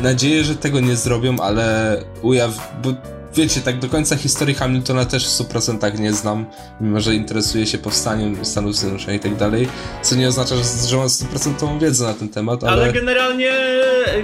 nadzieję, 0.00 0.44
że 0.44 0.56
tego 0.56 0.80
nie 0.80 0.96
zrobią, 0.96 1.36
ale 1.40 1.96
ujaw... 2.22 2.72
Bo 2.82 3.13
wiecie, 3.34 3.60
tak 3.60 3.78
do 3.78 3.88
końca 3.88 4.16
historii 4.16 4.54
Hamiltona 4.54 5.04
też 5.04 5.26
w 5.26 5.30
100% 5.30 5.98
nie 5.98 6.12
znam, 6.12 6.46
mimo 6.80 7.00
że 7.00 7.14
interesuje 7.14 7.66
się 7.66 7.78
powstaniem 7.78 8.44
Stanów 8.44 8.76
Zjednoczonych 8.76 9.16
i 9.16 9.20
tak 9.20 9.36
dalej, 9.36 9.68
co 10.02 10.16
nie 10.16 10.28
oznacza, 10.28 10.54
że, 10.88 10.96
mam 10.96 11.06
100% 11.06 11.80
wiedzę 11.80 12.04
na 12.04 12.14
ten 12.14 12.28
temat, 12.28 12.64
ale... 12.64 12.72
Ale 12.72 12.92
generalnie 12.92 13.52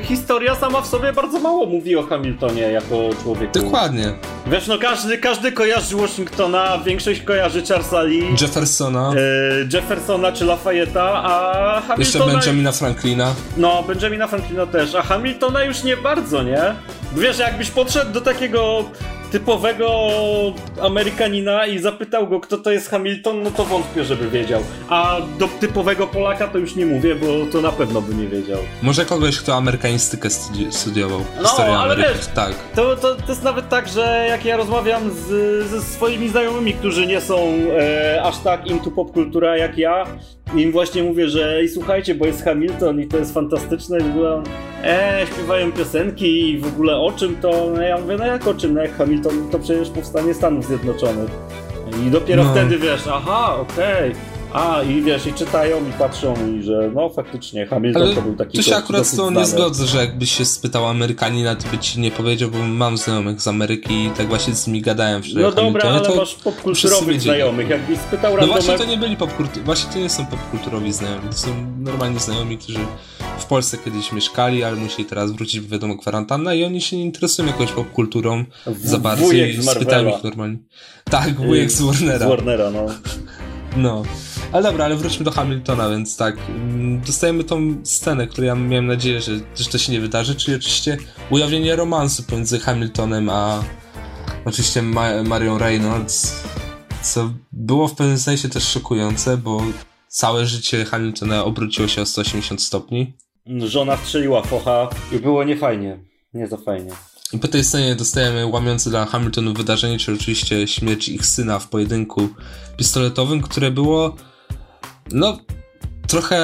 historia 0.02 0.54
sama 0.54 0.80
w 0.80 0.86
sobie 0.86 1.12
bardzo 1.12 1.40
mało 1.40 1.66
mówi 1.66 1.96
o 1.96 2.02
Hamiltonie 2.02 2.62
jako 2.62 3.10
człowieku. 3.22 3.52
Dokładnie. 3.52 4.12
Wiesz, 4.46 4.66
no 4.66 4.78
każdy, 4.78 5.18
każdy 5.18 5.52
kojarzy 5.52 5.96
Washingtona, 5.96 6.78
większość 6.84 7.22
kojarzy 7.22 7.62
Charlesa 7.62 8.02
Lee, 8.02 8.24
Jeffersona, 8.40 9.12
e, 9.12 9.76
Jeffersona 9.76 10.32
czy 10.32 10.44
Lafayette'a, 10.44 11.20
a 11.24 11.82
Hamiltona... 11.88 11.98
Jeszcze 11.98 12.18
Benjamina 12.18 12.72
Franklina. 12.72 13.34
No, 13.56 13.82
Benjamina 13.82 14.26
Franklina 14.26 14.66
też, 14.66 14.94
a 14.94 15.02
Hamiltona 15.02 15.64
już 15.64 15.82
nie 15.84 15.96
bardzo, 15.96 16.42
nie? 16.42 16.74
Wiesz, 17.16 17.38
jakbyś 17.38 17.70
podszedł 17.70 18.12
do 18.12 18.20
takiego 18.20 18.84
typowego 19.32 20.08
Amerykanina 20.82 21.66
i 21.66 21.78
zapytał 21.78 22.28
go, 22.28 22.40
kto 22.40 22.58
to 22.58 22.70
jest 22.70 22.90
Hamilton, 22.90 23.42
no 23.42 23.50
to 23.50 23.64
wątpię, 23.64 24.04
żeby 24.04 24.30
wiedział. 24.30 24.62
A 24.88 25.16
do 25.38 25.48
typowego 25.48 26.06
Polaka 26.06 26.48
to 26.48 26.58
już 26.58 26.76
nie 26.76 26.86
mówię, 26.86 27.14
bo 27.14 27.26
to 27.52 27.60
na 27.60 27.72
pewno 27.72 28.00
by 28.02 28.14
nie 28.14 28.26
wiedział. 28.28 28.58
Może 28.82 29.04
kogoś, 29.04 29.38
kto 29.38 29.54
amerykanistykę 29.54 30.30
studi 30.30 30.66
studiował. 30.70 31.20
No, 31.42 31.50
ale 31.58 31.78
Ameryki. 31.78 32.08
wiesz, 32.08 32.26
tak. 32.26 32.54
To, 32.74 32.96
to, 32.96 33.14
to 33.14 33.28
jest 33.28 33.42
nawet 33.42 33.68
tak, 33.68 33.88
że 33.88 34.26
jak 34.28 34.44
ja 34.44 34.56
rozmawiam 34.56 35.10
z, 35.10 35.26
ze 35.70 35.82
swoimi 35.82 36.28
znajomymi, 36.28 36.74
którzy 36.74 37.06
nie 37.06 37.20
są 37.20 37.52
e, 37.80 38.22
aż 38.22 38.38
tak 38.38 38.66
into 38.66 38.90
popkultura 38.90 39.56
jak 39.56 39.78
ja, 39.78 40.06
i 40.54 40.60
im 40.60 40.72
właśnie 40.72 41.02
mówię, 41.02 41.28
że 41.28 41.64
i 41.64 41.68
słuchajcie, 41.68 42.14
bo 42.14 42.26
jest 42.26 42.44
Hamilton 42.44 43.00
i 43.00 43.06
to 43.06 43.16
jest 43.16 43.34
fantastyczne 43.34 43.98
i 43.98 44.02
w 44.02 44.10
ogóle 44.10 44.42
e, 44.84 45.26
śpiewają 45.34 45.72
piosenki 45.72 46.50
i 46.50 46.58
w 46.58 46.66
ogóle 46.66 46.96
o 46.96 47.12
czym 47.12 47.36
to? 47.36 47.70
No 47.74 47.82
ja 47.82 47.98
mówię, 47.98 48.16
no 48.18 48.26
jak 48.26 48.46
o 48.46 48.54
czym? 48.54 48.74
No 48.74 48.82
jak 48.82 48.96
Hamilton 48.96 49.50
to 49.50 49.58
przecież 49.58 49.90
powstanie 49.90 50.34
Stanów 50.34 50.66
Zjednoczonych. 50.66 51.30
I 52.06 52.10
dopiero 52.10 52.44
no. 52.44 52.50
wtedy 52.50 52.78
wiesz, 52.78 53.02
aha, 53.06 53.56
okej. 53.60 54.10
Okay 54.10 54.29
a, 54.52 54.82
i 54.82 55.02
wiesz, 55.02 55.26
i 55.26 55.32
czytają, 55.32 55.88
i 55.88 55.92
patrzą, 55.92 56.34
i 56.54 56.62
że 56.62 56.90
no 56.94 57.08
faktycznie 57.08 57.66
Hamilton 57.66 58.02
Ale 58.02 58.14
to 58.14 58.22
był 58.22 58.36
taki... 58.36 58.56
To 58.58 58.62
się 58.62 58.76
akurat 58.76 59.06
z 59.06 59.16
tą 59.16 59.30
nie 59.30 59.46
zgodzę, 59.46 59.86
że 59.86 59.98
jakbyś 59.98 60.32
się 60.32 60.44
spytał 60.44 60.86
Amerykanina, 60.86 61.56
to 61.56 61.68
by 61.68 61.78
ci 61.78 62.00
nie 62.00 62.10
powiedział, 62.10 62.50
bo 62.50 62.58
mam 62.58 62.96
znajomych 62.96 63.40
z 63.40 63.48
Ameryki 63.48 64.04
i 64.04 64.10
tak 64.10 64.28
właśnie 64.28 64.54
z 64.54 64.66
nimi 64.66 64.82
gadałem 64.82 65.22
wczoraj 65.22 65.44
No 65.44 65.52
dobra, 65.52 65.90
ale 65.90 66.00
to 66.00 66.16
masz 66.16 66.34
popkulturowych 66.34 67.20
znajomych, 67.20 67.68
jakbyś 67.68 67.98
spytał 67.98 68.36
No 68.40 68.46
właśnie 68.46 68.78
to 68.78 68.84
nie 68.84 68.96
byli 68.96 69.16
popkulturowi, 69.16 69.64
właśnie 69.64 69.92
to 69.92 69.98
nie 69.98 70.10
są 70.10 70.26
popkulturowi 70.26 70.92
znajomi, 70.92 71.28
to 71.28 71.36
są 71.36 71.48
normalni 71.78 72.18
znajomi, 72.18 72.58
którzy 72.58 72.78
w 73.38 73.44
Polsce 73.44 73.78
kiedyś 73.78 74.12
mieszkali, 74.12 74.64
ale 74.64 74.76
musieli 74.76 75.04
teraz 75.04 75.32
wrócić, 75.32 75.60
bo 75.60 75.72
wiadomo, 75.72 75.96
kwarantanna 75.96 76.54
i 76.54 76.64
oni 76.64 76.80
się 76.80 76.96
nie 76.96 77.04
interesują 77.04 77.48
jakąś 77.48 77.72
popkulturą 77.72 78.44
za 78.84 78.98
bardzo 78.98 79.32
i 79.32 79.62
spytałem 79.62 80.08
ich 80.08 80.24
normalnie. 80.24 80.56
Tak, 81.04 81.34
wujek 81.34 81.70
z 81.70 81.82
Warnera. 81.82 82.26
Z 82.26 82.28
Warnera, 82.28 82.70
no. 82.70 82.86
No. 83.76 84.02
Ale 84.52 84.62
dobra, 84.62 84.84
ale 84.84 84.96
wróćmy 84.96 85.24
do 85.24 85.30
Hamiltona, 85.30 85.90
więc 85.90 86.16
tak. 86.16 86.36
Mm, 86.48 87.00
dostajemy 87.00 87.44
tą 87.44 87.74
scenę, 87.84 88.26
którą 88.26 88.46
ja 88.46 88.54
miałem 88.54 88.86
nadzieję, 88.86 89.20
że, 89.20 89.32
że 89.56 89.64
to 89.64 89.78
się 89.78 89.92
nie 89.92 90.00
wydarzy, 90.00 90.34
czyli 90.34 90.56
oczywiście 90.56 90.96
ujawnienie 91.30 91.76
romansu 91.76 92.22
pomiędzy 92.22 92.58
Hamiltonem 92.58 93.28
a 93.28 93.64
oczywiście 94.44 94.82
Ma 94.82 95.22
Marią 95.22 95.58
Reynolds, 95.58 96.42
co 97.02 97.30
było 97.52 97.88
w 97.88 97.94
pewnym 97.94 98.18
sensie 98.18 98.48
też 98.48 98.64
szokujące, 98.64 99.36
bo 99.36 99.62
całe 100.08 100.46
życie 100.46 100.84
Hamiltona 100.84 101.44
obróciło 101.44 101.88
się 101.88 102.02
o 102.02 102.06
180 102.06 102.62
stopni. 102.62 103.12
Żona 103.46 103.96
strzeliła 103.96 104.42
focha 104.42 104.88
i 105.12 105.18
było 105.18 105.44
niefajnie. 105.44 105.98
Nie 106.34 106.48
za 106.48 106.56
fajnie. 106.56 106.90
I 107.32 107.38
po 107.38 107.48
tej 107.48 107.64
scenie 107.64 107.96
dostajemy 107.96 108.46
łamiące 108.46 108.90
dla 108.90 109.06
Hamiltonu 109.06 109.54
wydarzenie, 109.54 109.98
czyli 109.98 110.18
oczywiście 110.18 110.68
śmierć 110.68 111.08
ich 111.08 111.26
syna 111.26 111.58
w 111.58 111.68
pojedynku 111.68 112.28
pistoletowym, 112.76 113.42
które 113.42 113.70
było 113.70 114.16
no 115.12 115.38
trochę 116.08 116.38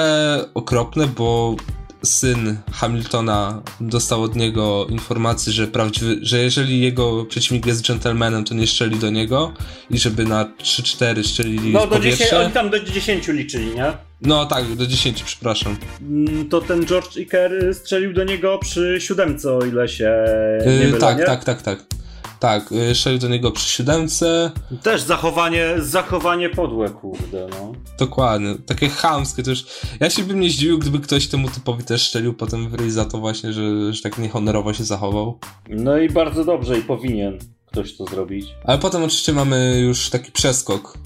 okropne, 0.55 1.07
bo 1.07 1.57
syn 2.03 2.57
Hamiltona 2.73 3.63
dostał 3.81 4.23
od 4.23 4.37
niego 4.37 4.87
informację, 4.91 5.53
że, 5.53 5.67
prawdziwy, 5.67 6.19
że 6.23 6.39
jeżeli 6.39 6.81
jego 6.81 7.25
przeciwnik 7.25 7.67
jest 7.67 7.89
gentlemanem, 7.89 8.45
to 8.45 8.55
nie 8.55 8.67
strzeli 8.67 8.99
do 8.99 9.11
niego 9.11 9.53
i 9.91 9.99
żeby 9.99 10.25
na 10.25 10.45
3-4 10.45 11.23
strzelili 11.25 11.73
No 11.73 11.81
do 11.81 11.87
powietrze. 11.97 12.25
10, 12.25 12.33
oni 12.43 12.53
tam 12.53 12.71
do 12.71 12.81
10 12.81 13.29
liczyli, 13.29 13.67
nie? 13.75 13.93
No 14.23 14.47
tak, 14.47 14.75
do 14.75 14.87
10, 14.87 15.23
przepraszam. 15.23 15.77
Mm, 16.01 16.49
To 16.49 16.61
ten 16.61 16.87
George 16.87 17.17
Iker 17.17 17.75
strzelił 17.75 18.13
do 18.13 18.25
niego 18.25 18.59
przy 18.59 18.97
siódemce, 19.01 19.53
o 19.53 19.65
ile 19.65 19.89
się 19.89 20.11
nie 20.67 20.73
Yy, 20.73 20.87
mylę, 20.87 20.99
tak, 20.99 21.19
nie? 21.19 21.25
tak, 21.25 21.45
tak, 21.45 21.63
tak. 21.63 21.85
Tak, 22.41 22.75
strzelił 22.95 23.19
do 23.19 23.29
niego 23.29 23.51
przy 23.53 23.69
siódemce. 23.69 24.51
Też 24.83 25.03
zachowanie, 25.03 25.75
zachowanie 25.79 26.51
podłe, 26.51 26.91
kurde, 26.91 27.47
no. 27.51 27.73
Dokładnie, 27.99 28.55
takie 28.67 28.89
chamskie 28.89 29.43
już. 29.47 29.65
Ja 30.01 30.11
się 30.11 30.23
bym 30.23 30.41
nie 30.41 30.51
zdziwił, 30.51 30.79
gdyby 30.79 31.01
ktoś 31.01 31.29
temu 31.29 31.49
typowi 31.49 31.85
też 31.85 32.07
strzelił 32.07 32.35
potem 32.35 32.69
w 32.69 32.75
ryj 32.75 32.91
za 32.91 33.05
to 33.05 33.19
właśnie, 33.19 33.53
że, 33.53 33.93
że 33.93 34.03
tak 34.03 34.19
niehonorowo 34.19 34.75
się 34.75 34.85
zachował. 34.85 35.39
No 35.69 35.99
i 35.99 36.11
bardzo 36.11 36.45
dobrze 36.45 36.79
i 36.79 36.83
powinien 36.83 37.39
ktoś 37.67 37.97
to 37.97 38.05
zrobić. 38.05 38.47
Ale 38.65 38.79
potem 38.79 39.03
oczywiście 39.03 39.33
mamy 39.33 39.81
już 39.81 40.11
taki 40.11 40.33
przeskok 40.33 40.99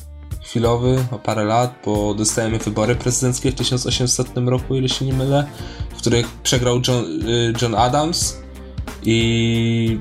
chwilowy 0.43 1.05
o 1.11 1.19
parę 1.19 1.45
lat, 1.45 1.75
bo 1.85 2.15
dostajemy 2.15 2.59
wybory 2.59 2.95
prezydenckie 2.95 3.53
w 3.53 3.55
1800 3.55 4.29
roku, 4.37 4.75
ile 4.75 4.89
się 4.89 5.05
nie 5.05 5.13
mylę, 5.13 5.47
w 5.91 5.97
których 5.97 6.29
przegrał 6.29 6.81
John, 6.89 7.29
y, 7.29 7.53
John 7.63 7.75
Adams 7.75 8.37
i 9.03 9.99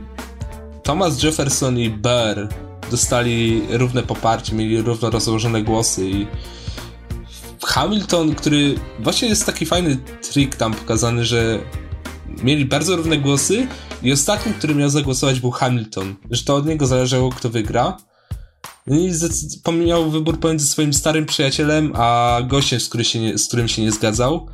Thomas 0.90 1.24
Jefferson 1.24 1.80
i 1.80 1.90
Burr 1.90 2.48
dostali 2.92 3.62
równe 3.70 4.04
poparcie, 4.04 4.56
mieli 4.56 4.82
równo 4.82 5.10
rozłożone 5.10 5.62
głosy 5.64 6.10
i 6.10 6.28
Hamilton, 7.66 8.36
który 8.36 8.76
właśnie 9.00 9.28
jest 9.28 9.46
taki 9.46 9.66
fajny 9.66 9.98
trik 10.32 10.56
tam 10.56 10.74
pokazany, 10.74 11.26
że 11.26 11.60
mieli 12.44 12.66
bardzo 12.66 12.96
równe 12.96 13.18
głosy 13.18 13.68
i 14.04 14.12
ostatnim, 14.12 14.54
który 14.54 14.76
miał 14.76 14.90
zagłosować 14.90 15.40
był 15.40 15.52
Hamilton, 15.52 16.16
że 16.32 16.44
to 16.44 16.56
od 16.56 16.66
niego 16.66 16.88
zależało 16.88 17.30
kto 17.30 17.50
wygra. 17.50 17.98
No 18.88 18.96
i 18.96 19.12
pomijał 19.64 20.12
wybór 20.12 20.40
pomiędzy 20.40 20.68
swoim 20.68 20.94
starym 20.94 21.26
przyjacielem 21.26 21.94
a 21.96 22.40
gościem, 22.48 22.80
z, 22.80 22.90
który 22.90 23.04
się 23.04 23.20
nie, 23.20 23.38
z 23.38 23.48
którym 23.48 23.68
się 23.68 23.82
nie 23.82 23.92
zgadzał. 23.92 24.48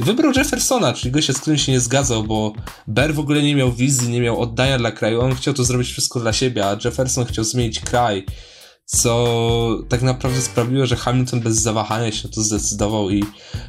Wybrał 0.00 0.32
Jeffersona, 0.32 0.92
czyli 0.92 1.12
gościa, 1.12 1.32
z 1.32 1.38
którym 1.38 1.58
się 1.58 1.72
nie 1.72 1.80
zgadzał, 1.80 2.24
bo 2.24 2.52
Bear 2.86 3.14
w 3.14 3.18
ogóle 3.18 3.42
nie 3.42 3.54
miał 3.54 3.72
wizji, 3.72 4.08
nie 4.08 4.20
miał 4.20 4.40
oddania 4.40 4.78
dla 4.78 4.92
kraju. 4.92 5.20
On 5.20 5.34
chciał 5.34 5.54
to 5.54 5.64
zrobić 5.64 5.88
wszystko 5.88 6.20
dla 6.20 6.32
siebie, 6.32 6.66
a 6.66 6.76
Jefferson 6.84 7.24
chciał 7.24 7.44
zmienić 7.44 7.80
kraj. 7.80 8.26
Co 8.84 9.78
tak 9.88 10.02
naprawdę 10.02 10.40
sprawiło, 10.40 10.86
że 10.86 10.96
Hamilton 10.96 11.40
bez 11.40 11.56
zawahania 11.56 12.12
się 12.12 12.28
to 12.28 12.42
zdecydował 12.42 13.10
i 13.10 13.24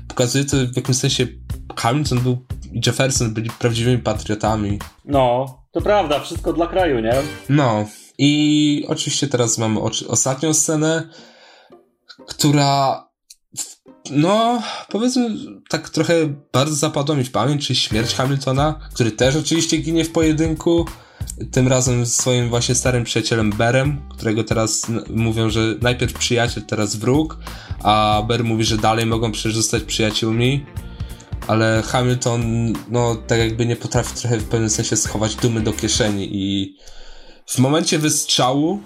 pokazuje 0.08 0.46
to 0.46 0.58
w 0.58 0.76
jakimś 0.76 0.98
sensie 0.98 1.28
Hamilton 1.76 2.20
był 2.20 2.46
i 2.74 2.82
Jefferson 2.86 3.34
byli 3.34 3.50
prawdziwymi 3.50 3.98
patriotami. 3.98 4.80
No, 5.06 5.46
to 5.72 5.82
prawda, 5.82 6.20
wszystko 6.20 6.54
dla 6.54 6.68
kraju, 6.68 7.00
nie? 7.00 7.14
No. 7.50 7.86
I 8.22 8.86
oczywiście 8.88 9.28
teraz 9.28 9.58
mamy 9.58 9.80
ostatnią 10.08 10.54
scenę, 10.54 11.10
która 12.28 13.04
no, 14.12 14.62
powiedzmy, 14.90 15.30
tak 15.70 15.90
trochę 15.90 16.14
bardzo 16.54 16.76
zapadła 16.76 17.16
mi 17.16 17.24
w 17.24 17.32
pamięć, 17.32 17.68
czyli 17.68 17.80
śmierć 17.80 18.16
Hamiltona, 18.16 18.80
który 18.94 19.12
też 19.12 19.36
oczywiście 19.36 19.78
ginie 19.78 20.06
w 20.06 20.12
pojedynku, 20.12 20.86
tym 21.52 21.68
razem 21.68 22.06
z 22.06 22.16
swoim 22.16 22.50
właśnie 22.50 22.76
starym 22.76 23.04
przyjacielem 23.04 23.50
Berem, 23.50 24.02
którego 24.10 24.44
teraz 24.44 24.88
mówią, 25.10 25.50
że 25.50 25.76
najpierw 25.82 26.14
przyjaciel, 26.14 26.64
teraz 26.64 26.96
wróg, 26.96 27.38
a 27.84 28.24
Ber 28.28 28.44
mówi, 28.44 28.64
że 28.64 28.78
dalej 28.78 29.06
mogą 29.06 29.32
przecież 29.32 29.56
zostać 29.56 29.84
przyjaciółmi, 29.84 30.66
ale 31.48 31.84
Hamilton, 31.86 32.74
no, 32.90 33.16
tak 33.16 33.40
jakby 33.40 33.66
nie 33.66 33.76
potrafi 33.76 34.16
trochę 34.16 34.38
w 34.38 34.50
pewnym 34.50 34.70
sensie 34.70 34.96
schować 34.96 35.36
dumy 35.36 35.62
do 35.62 35.74
kieszeni 35.74 36.30
i 36.32 36.76
w 37.46 37.60
momencie 37.60 38.00
wystrzału 38.00 38.82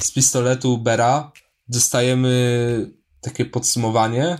z 0.00 0.12
pistoletu 0.12 0.78
Bera 0.78 1.32
dostajemy 1.68 2.90
takie 3.20 3.44
podsumowanie, 3.44 4.38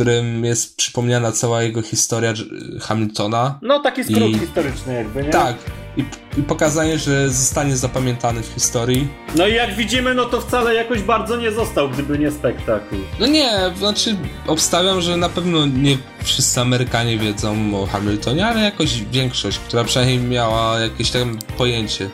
którym 0.00 0.44
jest 0.44 0.76
przypomniana 0.76 1.32
cała 1.32 1.62
jego 1.62 1.82
historia 1.82 2.30
J- 2.30 2.82
Hamiltona. 2.82 3.58
No, 3.62 3.80
taki 3.80 4.04
skrót 4.04 4.30
I- 4.30 4.38
historyczny 4.38 4.94
jakby, 4.94 5.22
nie? 5.22 5.30
Tak, 5.30 5.56
i, 5.96 6.04
i 6.38 6.42
pokazanie, 6.42 6.98
że 6.98 7.30
zostanie 7.30 7.76
zapamiętany 7.76 8.42
w 8.42 8.46
historii. 8.54 9.08
No 9.36 9.46
i 9.46 9.54
jak 9.54 9.76
widzimy, 9.76 10.14
no 10.14 10.24
to 10.24 10.40
wcale 10.40 10.74
jakoś 10.74 11.02
bardzo 11.02 11.36
nie 11.36 11.52
został, 11.52 11.88
gdyby 11.90 12.18
nie 12.18 12.30
spektakl. 12.30 12.96
No 13.20 13.26
nie, 13.26 13.50
znaczy 13.78 14.16
obstawiam, 14.46 15.00
że 15.00 15.16
na 15.16 15.28
pewno 15.28 15.66
nie 15.66 15.98
wszyscy 16.22 16.60
Amerykanie 16.60 17.18
wiedzą 17.18 17.82
o 17.82 17.86
Hamiltonie, 17.86 18.46
ale 18.46 18.60
jakoś 18.60 19.02
większość, 19.02 19.58
która 19.58 19.84
przynajmniej 19.84 20.18
miała 20.18 20.78
jakieś 20.80 21.10
tam 21.10 21.38
pojęcie. 21.58 22.10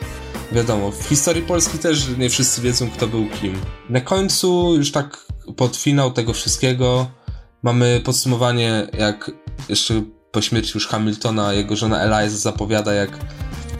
Wiadomo, 0.51 0.91
w 0.91 1.03
historii 1.03 1.41
Polski 1.41 1.77
też 1.79 2.07
nie 2.17 2.29
wszyscy 2.29 2.61
wiedzą, 2.61 2.89
kto 2.89 3.07
był 3.07 3.27
kim. 3.41 3.59
Na 3.89 4.01
końcu, 4.01 4.75
już 4.75 4.91
tak 4.91 5.17
pod 5.57 5.77
finał 5.77 6.11
tego 6.11 6.33
wszystkiego, 6.33 7.07
mamy 7.63 8.01
podsumowanie, 8.05 8.87
jak 8.99 9.31
jeszcze 9.69 10.03
po 10.31 10.41
śmierci 10.41 10.71
już 10.75 10.87
Hamiltona, 10.87 11.53
jego 11.53 11.75
żona 11.75 11.99
Eliza 12.01 12.37
zapowiada, 12.37 12.93
jak 12.93 13.19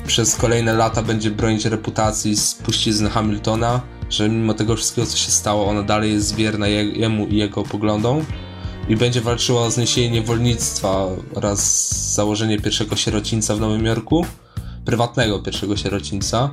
przez 0.07 0.35
kolejne 0.35 0.73
lata 0.73 1.01
będzie 1.01 1.31
bronić 1.31 1.65
reputacji 1.65 2.37
spuścizny 2.37 3.09
Hamiltona, 3.09 3.81
że 4.09 4.29
mimo 4.29 4.53
tego 4.53 4.75
wszystkiego, 4.75 5.07
co 5.07 5.17
się 5.17 5.31
stało, 5.31 5.67
ona 5.67 5.83
dalej 5.83 6.13
jest 6.13 6.35
wierna 6.35 6.67
je, 6.67 6.83
jemu 6.83 7.27
i 7.27 7.37
jego 7.37 7.63
poglądom 7.63 8.25
i 8.89 8.95
będzie 8.95 9.21
walczyła 9.21 9.61
o 9.61 9.71
zniesienie 9.71 10.09
niewolnictwa 10.09 11.07
oraz 11.35 12.13
założenie 12.13 12.59
pierwszego 12.59 12.95
sierocińca 12.95 13.55
w 13.55 13.59
Nowym 13.59 13.85
Jorku, 13.85 14.25
prywatnego 14.85 15.39
pierwszego 15.39 15.77
sierocińca. 15.77 16.49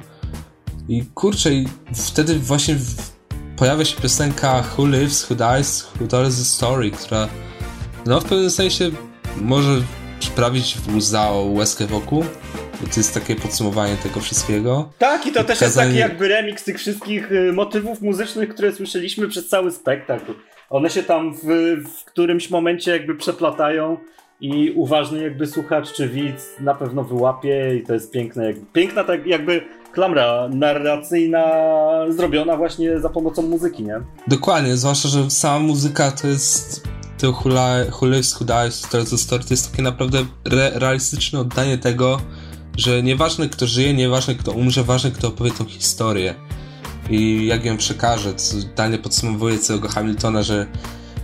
I 0.88 1.04
kurczę, 1.14 1.54
i 1.54 1.68
wtedy 1.94 2.38
właśnie 2.38 2.76
pojawia 3.60 3.84
się 3.84 4.00
piosenka 4.00 4.64
Who 4.78 4.86
Lives, 4.86 5.30
Who 5.30 5.36
Dies, 5.36 5.92
Who 6.00 6.06
Tells 6.06 6.38
the 6.38 6.44
Story, 6.44 6.90
która 6.90 7.28
no 8.06 8.20
w 8.20 8.24
pewnym 8.24 8.50
sensie 8.50 8.90
może 9.36 9.82
przyprawić 10.20 10.76
łza 10.96 11.30
o 11.30 11.42
łezkę 11.42 11.86
wokół, 11.86 12.24
bo 12.80 12.86
to 12.86 12.94
jest 12.96 13.14
takie 13.14 13.36
podsumowanie 13.36 13.96
tego 13.96 14.20
wszystkiego. 14.20 14.92
Tak, 14.98 15.26
i 15.26 15.32
to 15.32 15.44
też 15.44 15.60
jest 15.60 15.76
taki 15.76 15.96
jakby 15.96 16.28
remix 16.28 16.64
tych 16.64 16.78
wszystkich 16.78 17.32
y, 17.32 17.52
motywów 17.52 18.00
muzycznych, 18.00 18.48
które 18.48 18.72
słyszeliśmy 18.72 19.28
przez 19.28 19.48
cały 19.48 19.72
spektakl. 19.72 20.34
One 20.70 20.90
się 20.90 21.02
tam 21.02 21.34
w, 21.34 21.46
w 21.90 22.04
którymś 22.04 22.50
momencie 22.50 22.90
jakby 22.90 23.14
przeplatają 23.14 23.96
i 24.40 24.72
uważny 24.76 25.22
jakby 25.22 25.46
słuchacz 25.46 25.92
czy 25.92 26.08
widz 26.08 26.60
na 26.60 26.74
pewno 26.74 27.04
wyłapie 27.04 27.76
i 27.76 27.82
to 27.86 27.94
jest 27.94 28.12
piękne. 28.12 28.52
Piękna 28.72 29.04
tak 29.04 29.26
jakby 29.26 29.62
klamra 29.92 30.48
narracyjna 30.52 31.44
zrobiona 32.08 32.56
właśnie 32.56 33.00
za 33.00 33.08
pomocą 33.08 33.42
muzyki, 33.42 33.82
nie? 33.82 34.00
Dokładnie, 34.28 34.76
zwłaszcza, 34.76 35.08
że 35.08 35.30
sama 35.30 35.58
muzyka 35.58 36.10
to 36.10 36.26
jest 36.26 36.82
to 37.20 37.32
Dies, 37.32 38.34
Who 38.40 38.90
Tells 38.90 39.10
the 39.10 39.18
Story, 39.18 39.44
to 39.44 39.50
jest 39.50 39.70
takie 39.70 39.82
naprawdę 39.82 40.18
re- 40.44 40.70
realistyczne 40.74 41.40
oddanie 41.40 41.78
tego, 41.78 42.20
że 42.76 43.02
nieważne 43.02 43.48
kto 43.48 43.66
żyje, 43.66 43.94
nieważne 43.94 44.34
kto 44.34 44.52
umrze, 44.52 44.84
ważne 44.84 45.10
kto 45.10 45.28
opowie 45.28 45.50
tą 45.50 45.64
historię 45.64 46.34
i 47.10 47.46
jak 47.46 47.64
ją 47.64 47.76
przekaże, 47.76 48.34
co 48.34 48.56
dalej 48.76 48.98
podsumowuje 48.98 49.58
całego 49.58 49.88
Hamiltona, 49.88 50.42
że 50.42 50.66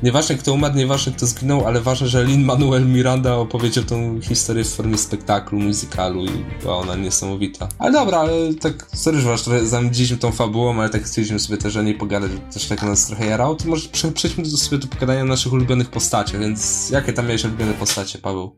nieważne 0.02 0.34
kto 0.34 0.52
umarł, 0.52 0.74
nieważne 0.74 1.12
kto 1.12 1.26
zginął, 1.26 1.66
ale 1.66 1.80
ważne, 1.80 2.08
że 2.08 2.24
Lin-Manuel 2.24 2.86
Miranda 2.86 3.36
opowiedział 3.36 3.84
tą 3.84 4.20
historię 4.20 4.64
w 4.64 4.68
formie 4.74 4.98
spektaklu, 4.98 5.58
muzykalu 5.60 6.24
i 6.24 6.30
była 6.62 6.76
ona 6.76 6.96
niesamowita. 6.96 7.68
Ale 7.78 7.92
dobra, 7.92 8.18
ale 8.18 8.54
tak, 8.54 8.86
sorry, 8.94 9.20
że 9.20 9.28
was 9.28 9.42
trochę 9.42 9.66
zanudziliśmy 9.66 10.16
tą 10.16 10.32
fabułą, 10.32 10.80
ale 10.80 10.88
tak 10.90 11.02
chcieliśmy 11.02 11.38
sobie 11.38 11.58
też 11.58 11.76
o 11.76 11.82
niej 11.82 11.94
pogadać, 11.94 12.30
też 12.52 12.66
tak 12.66 12.82
nas 12.82 13.06
trochę 13.06 13.26
jarało, 13.26 13.54
to 13.54 13.68
może 13.68 13.88
prze- 13.88 14.12
przejdźmy 14.12 14.44
do 14.44 14.56
sobie 14.56 14.78
do 14.78 14.86
pogadania 14.88 15.22
o 15.22 15.24
naszych 15.24 15.52
ulubionych 15.52 15.90
postaciach, 15.90 16.40
więc 16.40 16.90
jakie 16.90 17.12
tam 17.12 17.26
miałeś 17.26 17.44
ulubione 17.44 17.72
postacie, 17.74 18.18
Paweł? 18.18 18.56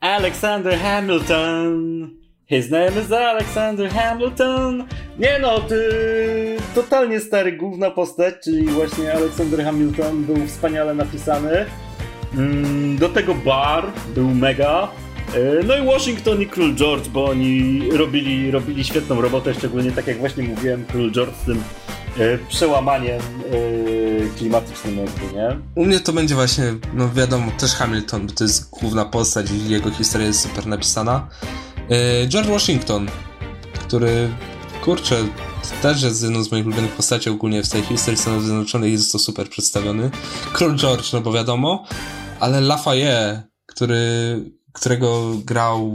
Alexander 0.00 0.78
Hamilton. 0.78 2.25
His 2.48 2.70
name 2.70 2.92
is 3.02 3.12
Alexander 3.12 3.90
Hamilton. 3.90 4.84
Nie 5.18 5.38
no, 5.38 5.60
ty, 5.60 5.80
totalnie 6.74 7.20
stary 7.20 7.52
główna 7.52 7.90
postać, 7.90 8.34
czyli 8.44 8.66
właśnie 8.66 9.12
Alexander 9.14 9.64
Hamilton 9.64 10.24
był 10.24 10.46
wspaniale 10.46 10.94
napisany. 10.94 11.66
Mm, 12.34 12.96
Do 12.98 13.08
tego 13.08 13.34
Bar 13.34 13.84
był 14.14 14.28
mega. 14.34 14.88
E, 15.34 15.62
No 15.64 15.76
i 15.76 15.86
Washington 15.86 16.42
i 16.42 16.46
Król 16.46 16.74
George, 16.74 17.08
bo 17.08 17.24
oni 17.24 17.82
robili, 17.92 18.50
robili 18.50 18.84
świetną 18.84 19.20
robotę, 19.20 19.54
szczególnie 19.54 19.92
tak 19.92 20.06
jak 20.06 20.18
właśnie 20.18 20.42
mówiłem, 20.42 20.84
Król 20.88 21.12
George 21.12 21.34
z 21.42 21.44
tym 21.46 21.62
e, 22.18 22.38
przełamaniem 22.48 23.20
e, 23.20 24.38
klimatycznym 24.38 24.96
jakby, 24.96 25.36
nie? 25.36 25.58
U 25.74 25.84
mnie 25.84 26.00
to 26.00 26.12
będzie 26.12 26.34
właśnie, 26.34 26.64
no 26.94 27.10
wiadomo, 27.14 27.52
też 27.58 27.74
Hamilton, 27.74 28.26
bo 28.26 28.32
to 28.32 28.44
jest 28.44 28.70
główna 28.70 29.04
postać 29.04 29.50
i 29.50 29.68
jego 29.68 29.90
historia 29.90 30.26
jest 30.26 30.40
super 30.40 30.66
napisana. 30.66 31.28
E, 31.90 32.26
George 32.28 32.48
Washington, 32.48 33.08
który, 33.86 34.28
kurczę, 34.84 35.24
też 35.82 36.02
jest 36.02 36.22
jedną 36.22 36.44
z 36.44 36.52
moich 36.52 36.66
ulubionych 36.66 36.92
postaci 36.92 37.30
ogólnie 37.30 37.62
w 37.62 37.68
tej 37.68 37.82
historii 37.82 38.20
Stanów 38.20 38.44
Zjednoczonych 38.44 38.92
jest 38.92 39.12
to 39.12 39.18
super 39.18 39.48
przedstawiony. 39.48 40.10
Król 40.52 40.76
George, 40.76 41.12
no 41.12 41.20
bo 41.20 41.32
wiadomo, 41.32 41.84
ale 42.40 42.60
Lafayette, 42.60 43.42
który, 43.66 43.96
którego 44.72 45.32
grał, 45.44 45.92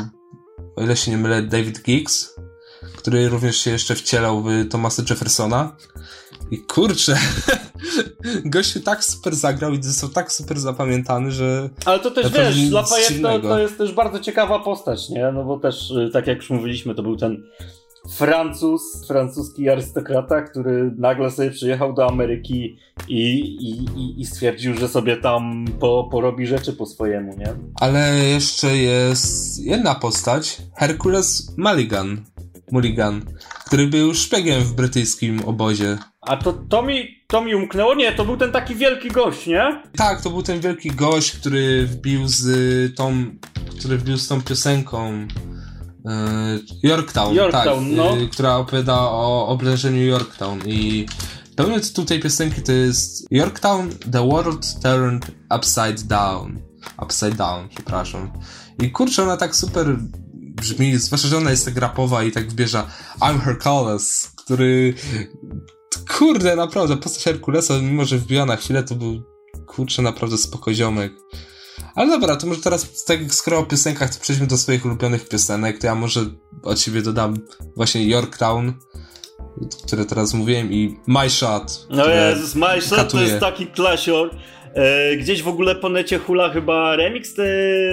o 0.75 0.84
ile 0.84 0.97
się 0.97 1.12
nie 1.12 1.17
mylę, 1.17 1.41
David 1.41 1.84
Giggs, 1.84 2.30
który 2.95 3.30
również 3.30 3.58
się 3.58 3.71
jeszcze 3.71 3.95
wcielał 3.95 4.43
w 4.43 4.67
Thomasa 4.69 5.04
Jeffersona. 5.10 5.75
I 6.51 6.58
kurczę, 6.58 7.19
gościu 8.46 8.80
tak 8.80 9.04
super 9.04 9.36
zagrał 9.36 9.74
i 9.74 9.84
został 9.84 10.10
tak 10.10 10.32
super 10.32 10.60
zapamiętany, 10.60 11.32
że... 11.32 11.70
Ale 11.86 12.00
to 12.00 12.12
też 12.12 12.32
wiesz, 12.32 12.72
Lafayette 12.72 13.22
to, 13.22 13.39
to 13.39 13.60
jest 13.60 13.78
też 13.78 13.94
bardzo 13.94 14.20
ciekawa 14.20 14.60
postać, 14.60 15.10
nie? 15.10 15.32
No 15.32 15.44
bo 15.44 15.60
też, 15.60 15.91
y, 15.91 16.10
tak 16.13 16.28
jak 16.28 16.38
już 16.38 16.50
mówiliśmy, 16.50 16.96
to 16.96 17.04
był 17.04 17.15
ten 17.15 17.44
Francuz, 18.10 19.08
francuski 19.08 19.70
arystokrata, 19.70 20.41
który 20.41 20.91
nagle 20.98 21.32
sobie 21.32 21.52
przyjechał 21.52 21.94
do 21.94 22.08
Ameryki 22.08 22.78
i, 23.08 23.39
i, 23.39 24.22
i 24.22 24.26
stwierdził, 24.26 24.78
że 24.78 24.88
sobie 24.88 25.17
tam 25.17 25.65
po, 25.80 26.08
porobi 26.12 26.48
rzeczy 26.48 26.74
po 26.74 26.86
swojemu, 26.86 27.38
nie? 27.38 27.54
Ale 27.76 28.17
jeszcze 28.17 28.78
jest 28.78 29.60
jedna 29.65 29.96
postać, 29.96 30.58
Hercules 30.78 31.54
Mulligan, 31.58 32.22
Mulligan 32.72 33.22
który 33.72 33.88
był 33.88 34.13
szpiegiem 34.13 34.63
w 34.63 34.74
brytyjskim 34.74 35.41
obozie. 35.46 35.98
A 36.21 36.38
to, 36.38 36.53
to, 36.53 36.81
mi, 36.81 37.23
to 37.27 37.41
mi 37.41 37.55
umknęło? 37.55 37.95
Nie, 37.95 38.12
to 38.12 38.25
był 38.25 38.38
ten 38.38 38.51
taki 38.51 38.75
wielki 38.75 39.10
gość, 39.10 39.47
nie? 39.47 39.84
Tak, 39.97 40.21
to 40.21 40.29
był 40.29 40.43
ten 40.43 40.60
wielki 40.60 40.91
gość, 40.91 41.31
który 41.31 41.86
wbił 41.86 42.27
z 42.27 42.95
tą, 42.95 43.25
który 43.79 43.97
wbił 43.97 44.17
z 44.17 44.27
tą 44.27 44.41
piosenką 44.41 45.27
Yorktown, 46.84 47.36
Yorktown 47.36 47.86
tak, 47.86 47.97
no. 47.97 48.15
Yy, 48.15 48.27
która 48.27 48.55
opowiada 48.55 48.99
o 48.99 49.47
oblężeniu 49.47 50.05
Yorktown 50.05 50.60
i 50.65 51.05
pełny 51.55 51.81
tytuł 51.81 52.05
tej 52.05 52.19
piosenki 52.19 52.62
to 52.62 52.71
jest 52.71 53.31
Yorktown, 53.31 53.89
the 54.12 54.27
world 54.27 54.81
turned 54.81 55.31
upside 55.57 56.03
down. 56.07 56.60
Upside 57.03 57.36
down, 57.36 57.69
przepraszam. 57.69 58.31
I 58.79 58.91
kurczę, 58.91 59.23
ona 59.23 59.38
tak 59.38 59.55
super 59.55 59.97
brzmi, 60.62 60.97
zwłaszcza, 60.97 61.27
że 61.27 61.38
ona 61.38 61.51
jest 61.51 61.65
tak 61.65 61.77
rapowa 61.77 62.23
i 62.23 62.31
tak 62.31 62.49
wbierza 62.49 62.88
I'm 63.19 63.39
Hercules, 63.39 64.31
który 64.45 64.93
kurde, 66.17 66.56
naprawdę, 66.56 66.97
postać 66.97 67.24
Herkulesa, 67.24 67.74
mimo 67.82 68.06
że 68.06 68.17
wbiła 68.17 68.45
na 68.45 68.56
chwilę, 68.56 68.84
to 68.84 68.95
był 68.95 69.21
kurczę, 69.65 70.02
naprawdę 70.02 70.38
spokojziomek. 70.38 71.13
Ale 71.95 72.08
dobra, 72.10 72.36
to 72.36 72.47
może 72.47 72.62
teraz, 72.62 73.04
tak 73.04 73.19
skoro 73.30 73.60
o 73.60 73.63
piosenkach, 73.63 74.15
to 74.15 74.21
przejdźmy 74.21 74.47
do 74.47 74.58
swoich 74.58 74.86
ulubionych 74.86 75.30
piosenek, 75.30 75.78
to 75.78 75.88
ja 75.88 75.95
może 75.95 76.26
od 76.63 76.80
siebie 76.80 77.02
dodam 77.02 77.38
właśnie 77.76 78.08
Yorktown, 78.08 78.74
które 79.86 80.06
teraz 80.06 80.34
mówiłem 80.34 80.71
i 80.71 81.00
My 81.08 81.30
Shot. 81.30 81.88
No 81.89 82.10
Jezus, 82.10 82.56
My 82.56 82.82
Shot 82.82 82.97
katuje. 82.97 83.24
to 83.24 83.30
jest 83.30 83.39
taki 83.39 83.67
klasior. 83.67 84.30
E, 84.74 85.17
gdzieś 85.17 85.43
w 85.43 85.47
ogóle 85.47 85.76
po 85.76 85.89
necie 85.89 86.19
hula 86.19 86.50
chyba 86.50 86.95
remix 86.95 87.34
te 87.34 87.43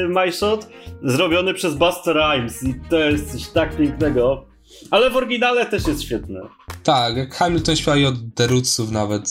My 0.09 0.33
Shot 0.33 0.69
zrobiony 1.03 1.55
przez 1.55 1.75
Buster 1.75 2.17
Rhymes 2.17 2.63
i 2.63 2.75
to 2.91 2.99
jest 2.99 3.33
coś 3.33 3.49
tak 3.49 3.77
pięknego. 3.77 4.48
Ale 4.91 5.11
w 5.11 5.17
oryginale 5.17 5.67
też 5.67 5.87
jest 5.87 6.03
świetne. 6.03 6.41
Tak, 6.83 7.17
jak 7.17 7.35
Hamilton 7.35 7.77
śpiewa 7.77 7.97
i 7.97 8.05
od 8.05 8.15
The 8.35 8.47
Rootsów 8.47 8.91
nawet. 8.91 9.23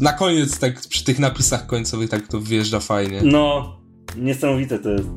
Na 0.00 0.12
koniec, 0.12 0.58
tak 0.58 0.80
przy 0.80 1.04
tych 1.04 1.18
napisach 1.18 1.66
końcowych, 1.66 2.10
tak 2.10 2.28
to 2.28 2.40
wjeżdża 2.40 2.80
fajnie. 2.80 3.20
No, 3.24 3.76
niesamowite 4.16 4.78
to 4.78 4.90
jest. 4.90 5.08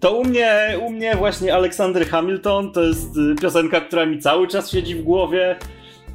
To 0.00 0.14
u 0.14 0.24
mnie, 0.24 0.78
u 0.86 0.90
mnie 0.90 1.16
właśnie 1.16 1.54
Alexander 1.54 2.06
Hamilton 2.06 2.72
to 2.72 2.82
jest 2.82 3.16
y, 3.16 3.34
piosenka, 3.40 3.80
która 3.80 4.06
mi 4.06 4.18
cały 4.18 4.48
czas 4.48 4.70
siedzi 4.70 4.94
w 4.94 5.02
głowie. 5.02 5.58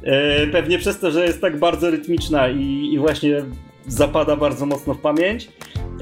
E, 0.02 0.46
pewnie 0.46 0.78
przez 0.78 0.98
to, 0.98 1.10
że 1.10 1.24
jest 1.24 1.40
tak 1.40 1.58
bardzo 1.58 1.90
rytmiczna 1.90 2.48
i, 2.48 2.90
i 2.92 2.98
właśnie 2.98 3.44
zapada 3.86 4.36
bardzo 4.36 4.66
mocno 4.66 4.94
w 4.94 5.00
pamięć. 5.00 5.48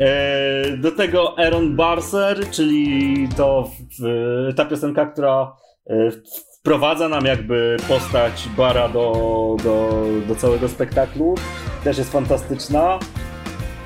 E, 0.01 0.77
do 0.77 0.93
tego 0.93 1.39
Aaron 1.39 1.77
Barser, 1.77 2.51
czyli 2.51 3.29
to 3.37 3.71
ta 4.57 4.65
piosenka, 4.65 5.07
która 5.07 5.57
e, 5.87 6.11
wprowadza 6.63 7.09
nam 7.09 7.25
jakby 7.25 7.77
postać 7.89 8.49
Bara 8.57 8.89
do, 8.89 9.57
do, 9.65 10.05
do 10.29 10.35
całego 10.35 10.69
spektaklu. 10.69 11.35
Też 11.85 11.99
jest 11.99 12.13
fantastyczna. 12.13 12.99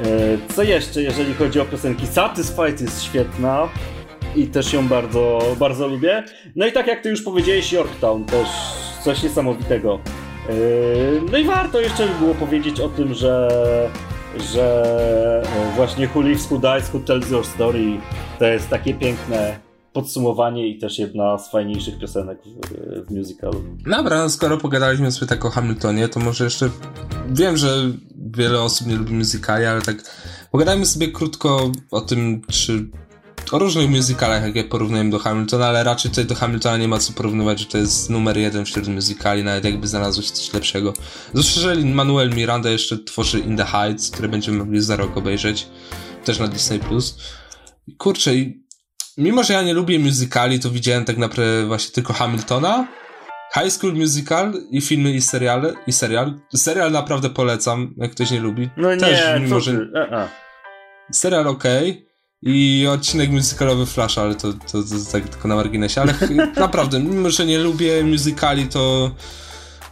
E, 0.01 0.55
co 0.55 0.63
jeszcze, 0.63 1.03
jeżeli 1.03 1.35
chodzi 1.35 1.61
o 1.61 1.65
piosenki? 1.65 2.07
Satisfied 2.07 2.81
jest 2.81 3.03
świetna 3.03 3.69
i 4.37 4.47
też 4.47 4.73
ją 4.73 4.89
bardzo, 4.89 5.39
bardzo 5.59 5.89
lubię. 5.89 6.25
No 6.57 6.67
i 6.67 6.73
tak 6.73 6.87
jak 6.87 7.03
ty 7.03 7.11
już 7.11 7.23
powiedziałeś, 7.23 7.73
Yorktown 7.73 8.25
też 8.25 8.49
coś 9.05 9.23
niesamowitego. 9.23 9.99
Yy, 10.49 11.23
no 11.33 11.39
i 11.39 11.45
warto 11.45 11.81
jeszcze 11.81 12.09
było 12.21 12.35
powiedzieć 12.35 12.81
o 12.81 12.89
tym, 12.89 13.15
że, 13.15 13.49
że 14.53 15.43
e, 15.73 15.77
właśnie 15.77 16.09
Who 16.15 16.23
Lives, 16.23 16.53
Who 16.53 16.61
Who 16.95 17.01
Tells 17.01 17.31
Your 17.31 17.47
Story 17.47 17.97
to 18.39 18.45
jest 18.45 18.69
takie 18.69 18.95
piękne 18.95 19.66
podsumowanie 19.97 20.69
i 20.69 20.79
też 20.79 20.99
jedna 20.99 21.39
z 21.39 21.51
fajniejszych 21.51 21.99
piosenek 21.99 22.39
w, 22.45 23.07
w 23.07 23.11
musicalu. 23.11 23.65
Dobra, 23.87 24.29
skoro 24.29 24.59
pogadaliśmy 24.59 25.13
sobie 25.13 25.29
tak 25.29 25.45
o 25.45 25.51
Hamiltonie, 25.51 26.09
to 26.09 26.21
może 26.21 26.45
jeszcze 26.45 26.71
wiem, 27.31 27.57
że 27.57 27.93
wiele 28.37 28.63
osób 28.63 28.87
nie 28.87 28.97
lubi 28.97 29.13
musicali, 29.13 29.65
ale 29.65 29.83
tak 29.83 29.97
pogadajmy 30.51 30.87
sobie 30.87 31.09
krótko 31.09 31.73
o 31.91 32.01
tym, 32.01 32.43
czy 32.49 32.87
o 33.53 33.59
różnych 33.59 33.91
musicalach, 33.91 34.43
jakie 34.43 34.65
porównujemy 34.65 35.11
do 35.11 35.19
Hamiltona, 35.19 35.67
ale 35.67 35.85
raczej 35.85 36.11
tutaj 36.11 36.27
do 36.27 36.35
Hamiltona 36.35 36.77
nie 36.77 36.89
ma 36.89 36.99
co 36.99 37.13
porównywać, 37.13 37.61
że 37.61 37.67
to 37.67 37.79
jest 37.79 38.11
numer 38.11 38.37
jeden 38.39 38.65
wśród 38.65 38.89
musicali, 38.89 39.45
nawet 39.45 39.65
jakby 39.65 39.89
znalazło 39.89 40.23
się 40.23 40.33
coś 40.33 40.53
lepszego. 40.55 40.93
Zwłaszcza, 41.35 41.61
że 41.61 41.77
Manuel 41.77 42.31
Miranda 42.31 42.71
jeszcze 42.71 42.99
tworzy 42.99 43.39
In 43.39 43.57
the 43.57 43.65
Heights, 43.65 44.11
które 44.11 44.29
będziemy 44.29 44.59
mogli 44.59 44.81
za 44.81 44.97
rok 44.97 45.17
obejrzeć, 45.17 45.69
też 46.25 46.39
na 46.39 46.49
Disney+. 46.49 46.79
Plus. 46.79 47.19
Kurczę, 47.99 48.35
i 48.35 48.66
mimo, 49.17 49.43
że 49.43 49.55
ja 49.55 49.63
nie 49.63 49.75
lubię 49.75 49.99
musicali, 49.99 50.61
to 50.61 50.71
widziałem 50.71 51.05
tak 51.05 51.17
naprawdę 51.17 51.67
właśnie 51.67 51.93
tylko 51.93 52.13
Hamiltona, 52.13 52.87
High 53.55 53.73
School 53.73 53.95
Musical 53.95 54.53
i 54.71 54.81
filmy 54.81 55.13
i 55.13 55.21
seriale, 55.21 55.73
i 55.87 55.93
serial. 55.93 56.35
Serial 56.57 56.93
naprawdę 56.93 57.31
polecam, 57.31 57.95
jak 57.97 58.11
ktoś 58.11 58.31
nie 58.31 58.41
lubi. 58.41 58.71
No 58.77 58.97
Też, 58.97 59.21
nie, 59.21 59.41
mimo, 59.41 59.61
że... 59.61 59.73
E 59.73 60.11
-e. 60.11 60.29
Serial 61.13 61.47
ok, 61.47 61.65
i 62.43 62.87
odcinek 62.91 63.31
musicalowy 63.31 63.87
Flash, 63.87 64.19
ale 64.19 64.35
to, 64.35 64.53
to, 64.53 64.59
to, 64.59 64.83
to 64.83 65.13
tak 65.13 65.29
tylko 65.29 65.49
na 65.49 65.57
marginesie. 65.57 66.01
Ale 66.01 66.15
naprawdę, 66.57 67.01
mimo 67.01 67.31
że 67.31 67.47
nie 67.47 67.59
lubię 67.59 68.05
musicali, 68.05 68.67
to 68.67 69.11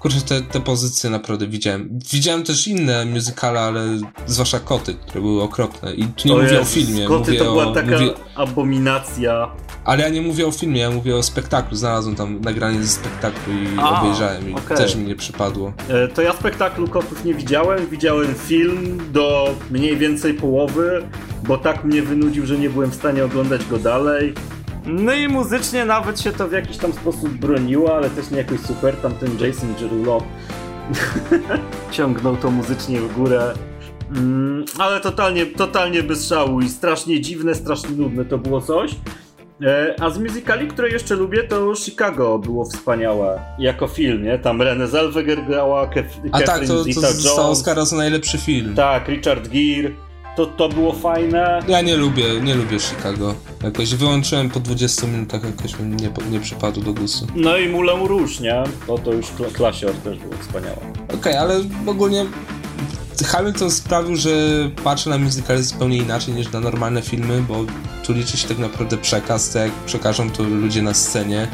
kurczę, 0.04 0.20
te, 0.20 0.42
te 0.42 0.60
pozycje 0.60 1.10
naprawdę 1.10 1.46
widziałem. 1.46 1.98
Widziałem 2.12 2.42
też 2.42 2.68
inne 2.68 3.04
musicale, 3.04 3.60
ale 3.60 3.80
zwłaszcza 4.26 4.60
koty, 4.60 4.94
które 4.94 5.20
były 5.20 5.42
okropne. 5.42 5.94
I 5.94 6.04
tu 6.04 6.28
nie 6.28 6.34
mówię 6.34 6.60
o 6.60 6.64
filmie. 6.64 7.06
Koty 7.06 7.32
mówię 7.32 7.38
to 7.38 7.44
była 7.44 7.66
o, 7.66 7.72
taka 7.72 7.90
mówię... 7.90 8.10
abominacja. 8.34 9.50
Ale 9.84 10.02
ja 10.02 10.08
nie 10.08 10.22
mówię 10.22 10.46
o 10.46 10.50
filmie, 10.50 10.80
ja 10.80 10.90
mówię 10.90 11.16
o 11.16 11.22
spektaklu. 11.22 11.76
Znalazłem 11.76 12.16
tam 12.16 12.40
nagranie 12.40 12.82
ze 12.82 12.88
spektaklu 12.88 13.52
i 13.52 13.78
A, 13.78 14.00
obejrzałem 14.00 14.50
i 14.50 14.54
okay. 14.54 14.76
też 14.76 14.96
mi 14.96 15.04
nie 15.04 15.16
przypadło. 15.16 15.72
E, 15.88 16.08
to 16.08 16.22
ja 16.22 16.32
spektaklu 16.32 16.88
kotów 16.88 17.24
nie 17.24 17.34
widziałem. 17.34 17.86
Widziałem 17.86 18.34
film 18.34 19.00
do 19.12 19.54
mniej 19.70 19.96
więcej 19.96 20.34
połowy, 20.34 21.02
bo 21.42 21.58
tak 21.58 21.84
mnie 21.84 22.02
wynudził, 22.02 22.46
że 22.46 22.58
nie 22.58 22.70
byłem 22.70 22.90
w 22.90 22.94
stanie 22.94 23.24
oglądać 23.24 23.64
go 23.64 23.78
dalej. 23.78 24.34
No 24.86 25.14
i 25.14 25.28
muzycznie 25.28 25.84
nawet 25.84 26.20
się 26.20 26.32
to 26.32 26.48
w 26.48 26.52
jakiś 26.52 26.76
tam 26.76 26.92
sposób 26.92 27.28
broniło, 27.28 27.96
ale 27.96 28.10
też 28.10 28.30
nie 28.30 28.38
jakoś 28.38 28.60
super. 28.60 28.96
Tamten 28.96 29.38
Jason 29.40 29.74
Derulo 29.74 30.22
ciągnął 31.90 32.36
to 32.36 32.50
muzycznie 32.50 33.00
w 33.00 33.14
górę. 33.14 33.54
Mm, 34.10 34.64
ale 34.78 35.00
totalnie, 35.00 35.46
totalnie 35.46 36.02
bez 36.02 36.28
szału 36.28 36.60
i 36.60 36.68
strasznie 36.68 37.20
dziwne, 37.20 37.54
strasznie 37.54 37.96
nudne 37.96 38.24
to 38.24 38.38
było 38.38 38.60
coś. 38.60 38.96
E, 39.62 39.94
a 40.00 40.10
z 40.10 40.18
musicali, 40.18 40.68
które 40.68 40.88
jeszcze 40.88 41.14
lubię, 41.14 41.44
to 41.44 41.74
Chicago 41.74 42.38
było 42.38 42.64
wspaniałe. 42.64 43.40
Jako 43.58 43.86
film, 43.86 44.22
nie? 44.22 44.38
Tam 44.38 44.62
Renée 44.62 44.86
Zellweger 44.86 45.46
grała, 45.46 45.86
Kef 45.86 46.06
A 46.32 46.40
tak, 46.40 46.66
to, 46.66 46.84
to 46.84 47.00
zostało 47.00 47.48
Oscara 47.48 47.84
za 47.84 47.96
najlepszy 47.96 48.38
film. 48.38 48.74
Tak, 48.74 49.08
Richard 49.08 49.48
Gere. 49.48 49.90
To, 50.36 50.46
to 50.46 50.68
było 50.68 50.92
fajne. 50.92 51.62
Ja 51.68 51.80
nie 51.80 51.96
lubię, 51.96 52.24
nie 52.42 52.54
lubię 52.54 52.78
Chicago. 52.80 53.34
Jakoś 53.62 53.94
wyłączyłem 53.94 54.50
po 54.50 54.60
20 54.60 55.06
minutach, 55.06 55.44
jakoś 55.44 55.78
mi 55.78 55.96
nie, 55.96 56.10
nie 56.30 56.40
przypadł 56.40 56.80
do 56.80 56.92
gustu. 56.92 57.26
No 57.34 57.56
i 57.56 57.68
Moulin 57.68 58.06
Rouge, 58.06 58.40
nie? 58.40 58.62
No 58.88 58.98
to 58.98 59.12
już 59.12 59.26
Klasior 59.52 59.94
też 59.94 60.18
było 60.18 60.34
wspaniałe. 60.42 60.76
Okej, 61.04 61.18
okay, 61.18 61.40
ale 61.40 61.60
ogólnie 61.86 62.26
Hamilton 63.22 63.70
sprawił, 63.70 64.16
że 64.16 64.30
patrzę 64.84 65.10
na 65.10 65.18
musical 65.18 65.62
zupełnie 65.62 65.96
inaczej 65.96 66.34
niż 66.34 66.52
na 66.52 66.60
normalne 66.60 67.02
filmy, 67.02 67.42
bo 67.42 67.64
tu 68.04 68.12
liczy 68.12 68.36
się 68.36 68.48
tak 68.48 68.58
naprawdę 68.58 68.96
przekaz, 68.96 69.50
to 69.50 69.58
jak 69.58 69.72
przekażą 69.72 70.30
to 70.30 70.42
ludzie 70.42 70.82
na 70.82 70.94
scenie, 70.94 71.48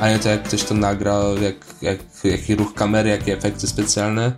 a 0.00 0.08
nie 0.08 0.18
to 0.18 0.28
jak 0.28 0.42
ktoś 0.42 0.62
to 0.62 0.74
nagra, 0.74 1.20
jak, 1.42 1.54
jak, 1.82 1.98
jaki 2.24 2.54
ruch 2.54 2.74
kamery, 2.74 3.10
jakie 3.10 3.32
efekty 3.32 3.66
specjalne. 3.66 4.32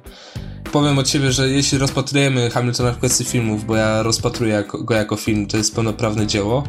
Powiem 0.72 0.98
od 0.98 1.08
siebie, 1.08 1.32
że 1.32 1.48
jeśli 1.48 1.78
rozpatrujemy 1.78 2.50
Hamiltona 2.50 2.92
w 2.92 2.98
kwestii 2.98 3.24
filmów, 3.24 3.64
bo 3.64 3.76
ja 3.76 4.02
rozpatruję 4.02 4.52
jako, 4.52 4.78
go 4.78 4.94
jako 4.94 5.16
film, 5.16 5.46
to 5.46 5.56
jest 5.56 5.74
pełnoprawne 5.74 6.26
dzieło, 6.26 6.64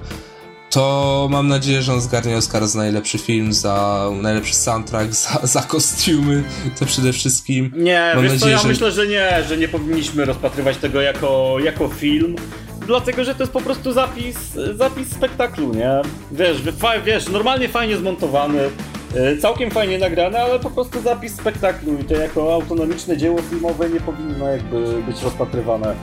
to 0.70 1.28
mam 1.32 1.48
nadzieję, 1.48 1.82
że 1.82 1.94
on 1.94 2.02
zgarnie 2.02 2.38
Oscar 2.38 2.68
za 2.68 2.80
najlepszy 2.80 3.18
film, 3.18 3.54
za 3.54 4.06
najlepszy 4.22 4.56
soundtrack, 4.56 5.14
za, 5.14 5.40
za 5.44 5.62
kostiumy, 5.62 6.44
to 6.80 6.86
przede 6.86 7.14
wszystkim. 7.14 7.72
Nie, 7.76 8.12
mam 8.16 8.24
wiesz 8.24 8.32
nadzieję, 8.34 8.52
co, 8.56 8.58
ja 8.58 8.58
że... 8.58 8.68
myślę, 8.68 8.92
że 8.92 9.08
nie, 9.08 9.44
że 9.48 9.58
nie 9.58 9.68
powinniśmy 9.68 10.26
rozpatrywać 10.26 10.78
tego 10.78 11.02
jako, 11.02 11.56
jako 11.64 11.88
film, 11.88 12.36
dlatego, 12.88 13.24
że 13.24 13.36
to 13.36 13.44
jest 13.44 13.54
po 13.54 13.62
prostu 13.62 13.94
zapis, 13.94 14.38
zapis 14.76 15.12
spektaklu, 15.12 15.74
nie? 15.74 15.92
Wiesz, 16.32 16.58
wiesz, 17.06 17.30
normalnie 17.30 17.70
fajnie 17.70 17.98
zmontowany, 17.98 18.70
całkiem 19.42 19.72
fajnie 19.72 19.98
nagrane, 19.98 20.40
ale 20.40 20.60
po 20.60 20.70
prostu 20.70 21.02
zapis 21.02 21.36
spektaklu 21.36 21.94
i 22.00 22.04
to 22.04 22.14
jako 22.14 22.54
autonomiczne 22.54 23.18
dzieło 23.18 23.42
filmowe 23.42 23.90
nie 23.90 24.00
powinno 24.00 24.48
jakby 24.48 25.02
być 25.02 25.22
rozpatrywane. 25.22 25.96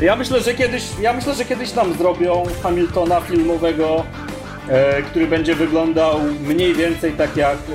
Ja 0.00 0.16
myślę, 0.16 0.40
że 0.40 0.54
kiedyś, 0.54 0.82
ja 1.00 1.12
myślę, 1.12 1.34
że 1.34 1.44
kiedyś 1.44 1.74
nam 1.74 1.94
zrobią 1.94 2.42
Hamiltona 2.62 3.20
filmowego, 3.20 4.04
e, 4.68 5.02
który 5.02 5.26
będzie 5.26 5.54
wyglądał 5.54 6.20
mniej 6.46 6.74
więcej 6.74 7.12
tak 7.12 7.36
jak 7.36 7.58
e, 7.58 7.74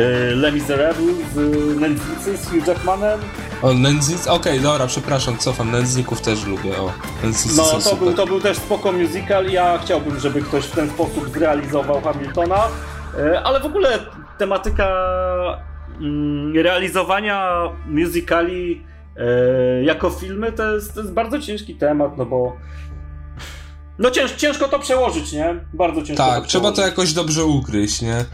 e, 0.00 0.34
Les 0.34 0.54
Miserables 0.54 1.16
z 1.34 1.36
Nędznicy 1.80 2.36
z 2.36 2.48
Hugh 2.48 2.66
Jackmanem. 2.66 3.20
O, 3.62 3.74
Nędznicy? 3.74 4.30
Okej, 4.30 4.52
okay, 4.52 4.62
dobra, 4.62 4.86
przepraszam, 4.86 5.38
cofam. 5.38 5.70
Nędzników 5.70 6.20
też 6.20 6.46
lubię, 6.46 6.76
o. 6.76 6.92
Nędznicy 7.22 7.56
no, 7.56 7.80
to 7.90 7.96
był, 7.96 8.14
to 8.14 8.26
był 8.26 8.40
też 8.40 8.56
spoko 8.56 8.92
musical 8.92 9.46
ja 9.46 9.78
chciałbym, 9.78 10.20
żeby 10.20 10.42
ktoś 10.42 10.64
w 10.64 10.70
ten 10.70 10.90
sposób 10.90 11.28
zrealizował 11.34 12.00
Hamiltona, 12.00 12.56
e, 12.56 12.93
ale 13.44 13.60
w 13.60 13.66
ogóle 13.66 13.98
tematyka 14.38 14.88
mm, 16.00 16.56
realizowania 16.56 17.62
musicali 17.86 18.84
E, 19.16 19.84
jako 19.84 20.10
filmy 20.10 20.52
to 20.52 20.74
jest, 20.74 20.94
to 20.94 21.00
jest 21.00 21.12
bardzo 21.12 21.38
ciężki 21.38 21.74
temat, 21.74 22.18
no 22.18 22.26
bo 22.26 22.56
no 23.98 24.10
cięż, 24.10 24.32
ciężko 24.32 24.68
to 24.68 24.78
przełożyć, 24.78 25.32
nie? 25.32 25.54
Bardzo 25.72 26.02
ciężko. 26.02 26.24
Tak, 26.24 26.42
to 26.42 26.48
trzeba 26.48 26.72
to 26.72 26.82
jakoś 26.82 27.12
dobrze 27.12 27.44
ugryźć, 27.44 28.02
nie? 28.02 28.24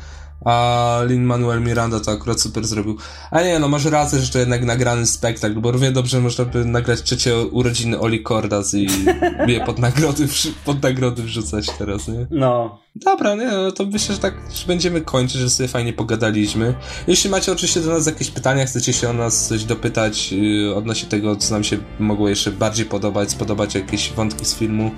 A 0.45 0.99
Lin-Manuel 1.07 1.61
Miranda 1.61 2.01
to 2.01 2.11
akurat 2.11 2.41
super 2.41 2.67
zrobił. 2.67 2.97
A 3.31 3.43
nie, 3.43 3.59
no 3.59 3.69
masz 3.69 3.85
rację, 3.85 4.19
że 4.19 4.33
to 4.33 4.39
jednak 4.39 4.65
nagrany 4.65 5.07
spektakl, 5.07 5.61
bo 5.61 5.71
równie 5.71 5.93
dobrze 5.93 6.21
można 6.21 6.45
by 6.45 6.65
nagrać 6.65 7.03
trzecie 7.03 7.37
urodziny 7.37 8.01
Oli 8.01 8.25
Cordas 8.25 8.75
i 8.75 8.87
je 9.47 9.65
pod 9.67 9.79
nagrody, 9.79 10.29
pod 10.65 10.83
nagrody 10.83 11.23
wrzucać 11.23 11.67
teraz, 11.79 12.09
nie? 12.09 12.27
No. 12.31 12.81
Dobra, 12.97 13.35
nie, 13.35 13.47
no 13.47 13.73
to 13.73 13.87
myślę, 13.87 14.15
że 14.15 14.21
tak 14.21 14.35
że 14.55 14.67
będziemy 14.67 15.01
kończyć, 15.01 15.41
że 15.41 15.51
sobie 15.51 15.69
fajnie 15.69 15.93
pogadaliśmy. 15.93 16.75
Jeśli 17.07 17.31
macie 17.31 17.53
oczywiście 17.53 17.81
do 17.81 17.91
nas 17.91 18.07
jakieś 18.07 18.31
pytania, 18.31 18.67
chcecie 18.67 18.93
się 18.93 19.09
o 19.09 19.13
nas 19.13 19.49
coś 19.49 19.65
dopytać 19.65 20.33
yy, 20.33 20.75
odnośnie 20.75 21.09
tego, 21.09 21.37
co 21.37 21.55
nam 21.55 21.65
się 21.65 21.79
mogło 21.99 22.29
jeszcze 22.29 22.51
bardziej 22.51 22.87
podobać, 22.87 23.31
spodobać 23.31 23.75
jakieś 23.75 24.13
wątki 24.13 24.45
z 24.45 24.55
filmu, 24.55 24.91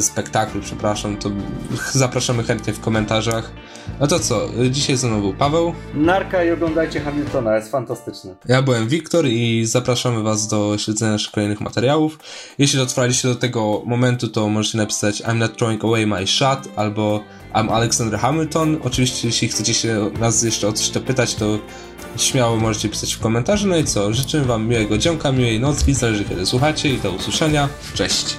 spektaklu, 0.00 0.60
przepraszam, 0.60 1.16
to 1.16 1.30
zapraszamy 1.92 2.42
chętnie 2.42 2.72
w 2.72 2.80
komentarzach. 2.80 3.52
No 4.00 4.06
to 4.06 4.18
co, 4.18 4.48
dzisiaj 4.70 4.96
był 5.20 5.34
Paweł. 5.34 5.74
Narka 5.94 6.44
i 6.44 6.50
oglądajcie 6.50 7.00
Hamiltona, 7.00 7.56
jest 7.56 7.70
fantastyczny. 7.70 8.34
Ja 8.48 8.62
byłem 8.62 8.88
Wiktor 8.88 9.26
i 9.26 9.66
zapraszamy 9.66 10.22
was 10.22 10.48
do 10.48 10.78
śledzenia 10.78 11.12
naszych 11.12 11.32
kolejnych 11.32 11.60
materiałów. 11.60 12.18
Jeśli 12.58 12.78
dotrwaliście 12.78 13.28
do 13.28 13.34
tego 13.34 13.82
momentu, 13.86 14.28
to 14.28 14.48
możecie 14.48 14.78
napisać 14.78 15.22
I'm 15.22 15.34
not 15.34 15.56
throwing 15.56 15.84
away 15.84 16.06
my 16.06 16.26
shot 16.26 16.68
albo 16.76 17.20
I'm 17.54 17.72
Alexander 17.72 18.20
Hamilton. 18.20 18.78
Oczywiście, 18.84 19.28
jeśli 19.28 19.48
chcecie 19.48 19.74
się 19.74 20.10
nas 20.20 20.42
jeszcze 20.42 20.68
o 20.68 20.72
coś 20.72 20.90
dopytać, 20.90 21.34
to 21.34 21.58
śmiało 22.16 22.56
możecie 22.56 22.88
pisać 22.88 23.14
w 23.14 23.20
komentarzu. 23.20 23.68
No 23.68 23.76
i 23.76 23.84
co, 23.84 24.12
życzę 24.12 24.40
wam 24.40 24.68
miłego 24.68 24.98
dzionka, 24.98 25.32
miłej 25.32 25.60
nocki, 25.60 25.94
zależy 25.94 26.24
kiedy 26.24 26.46
słuchacie 26.46 26.88
i 26.88 26.98
do 26.98 27.10
usłyszenia. 27.10 27.68
Cześć! 27.94 28.36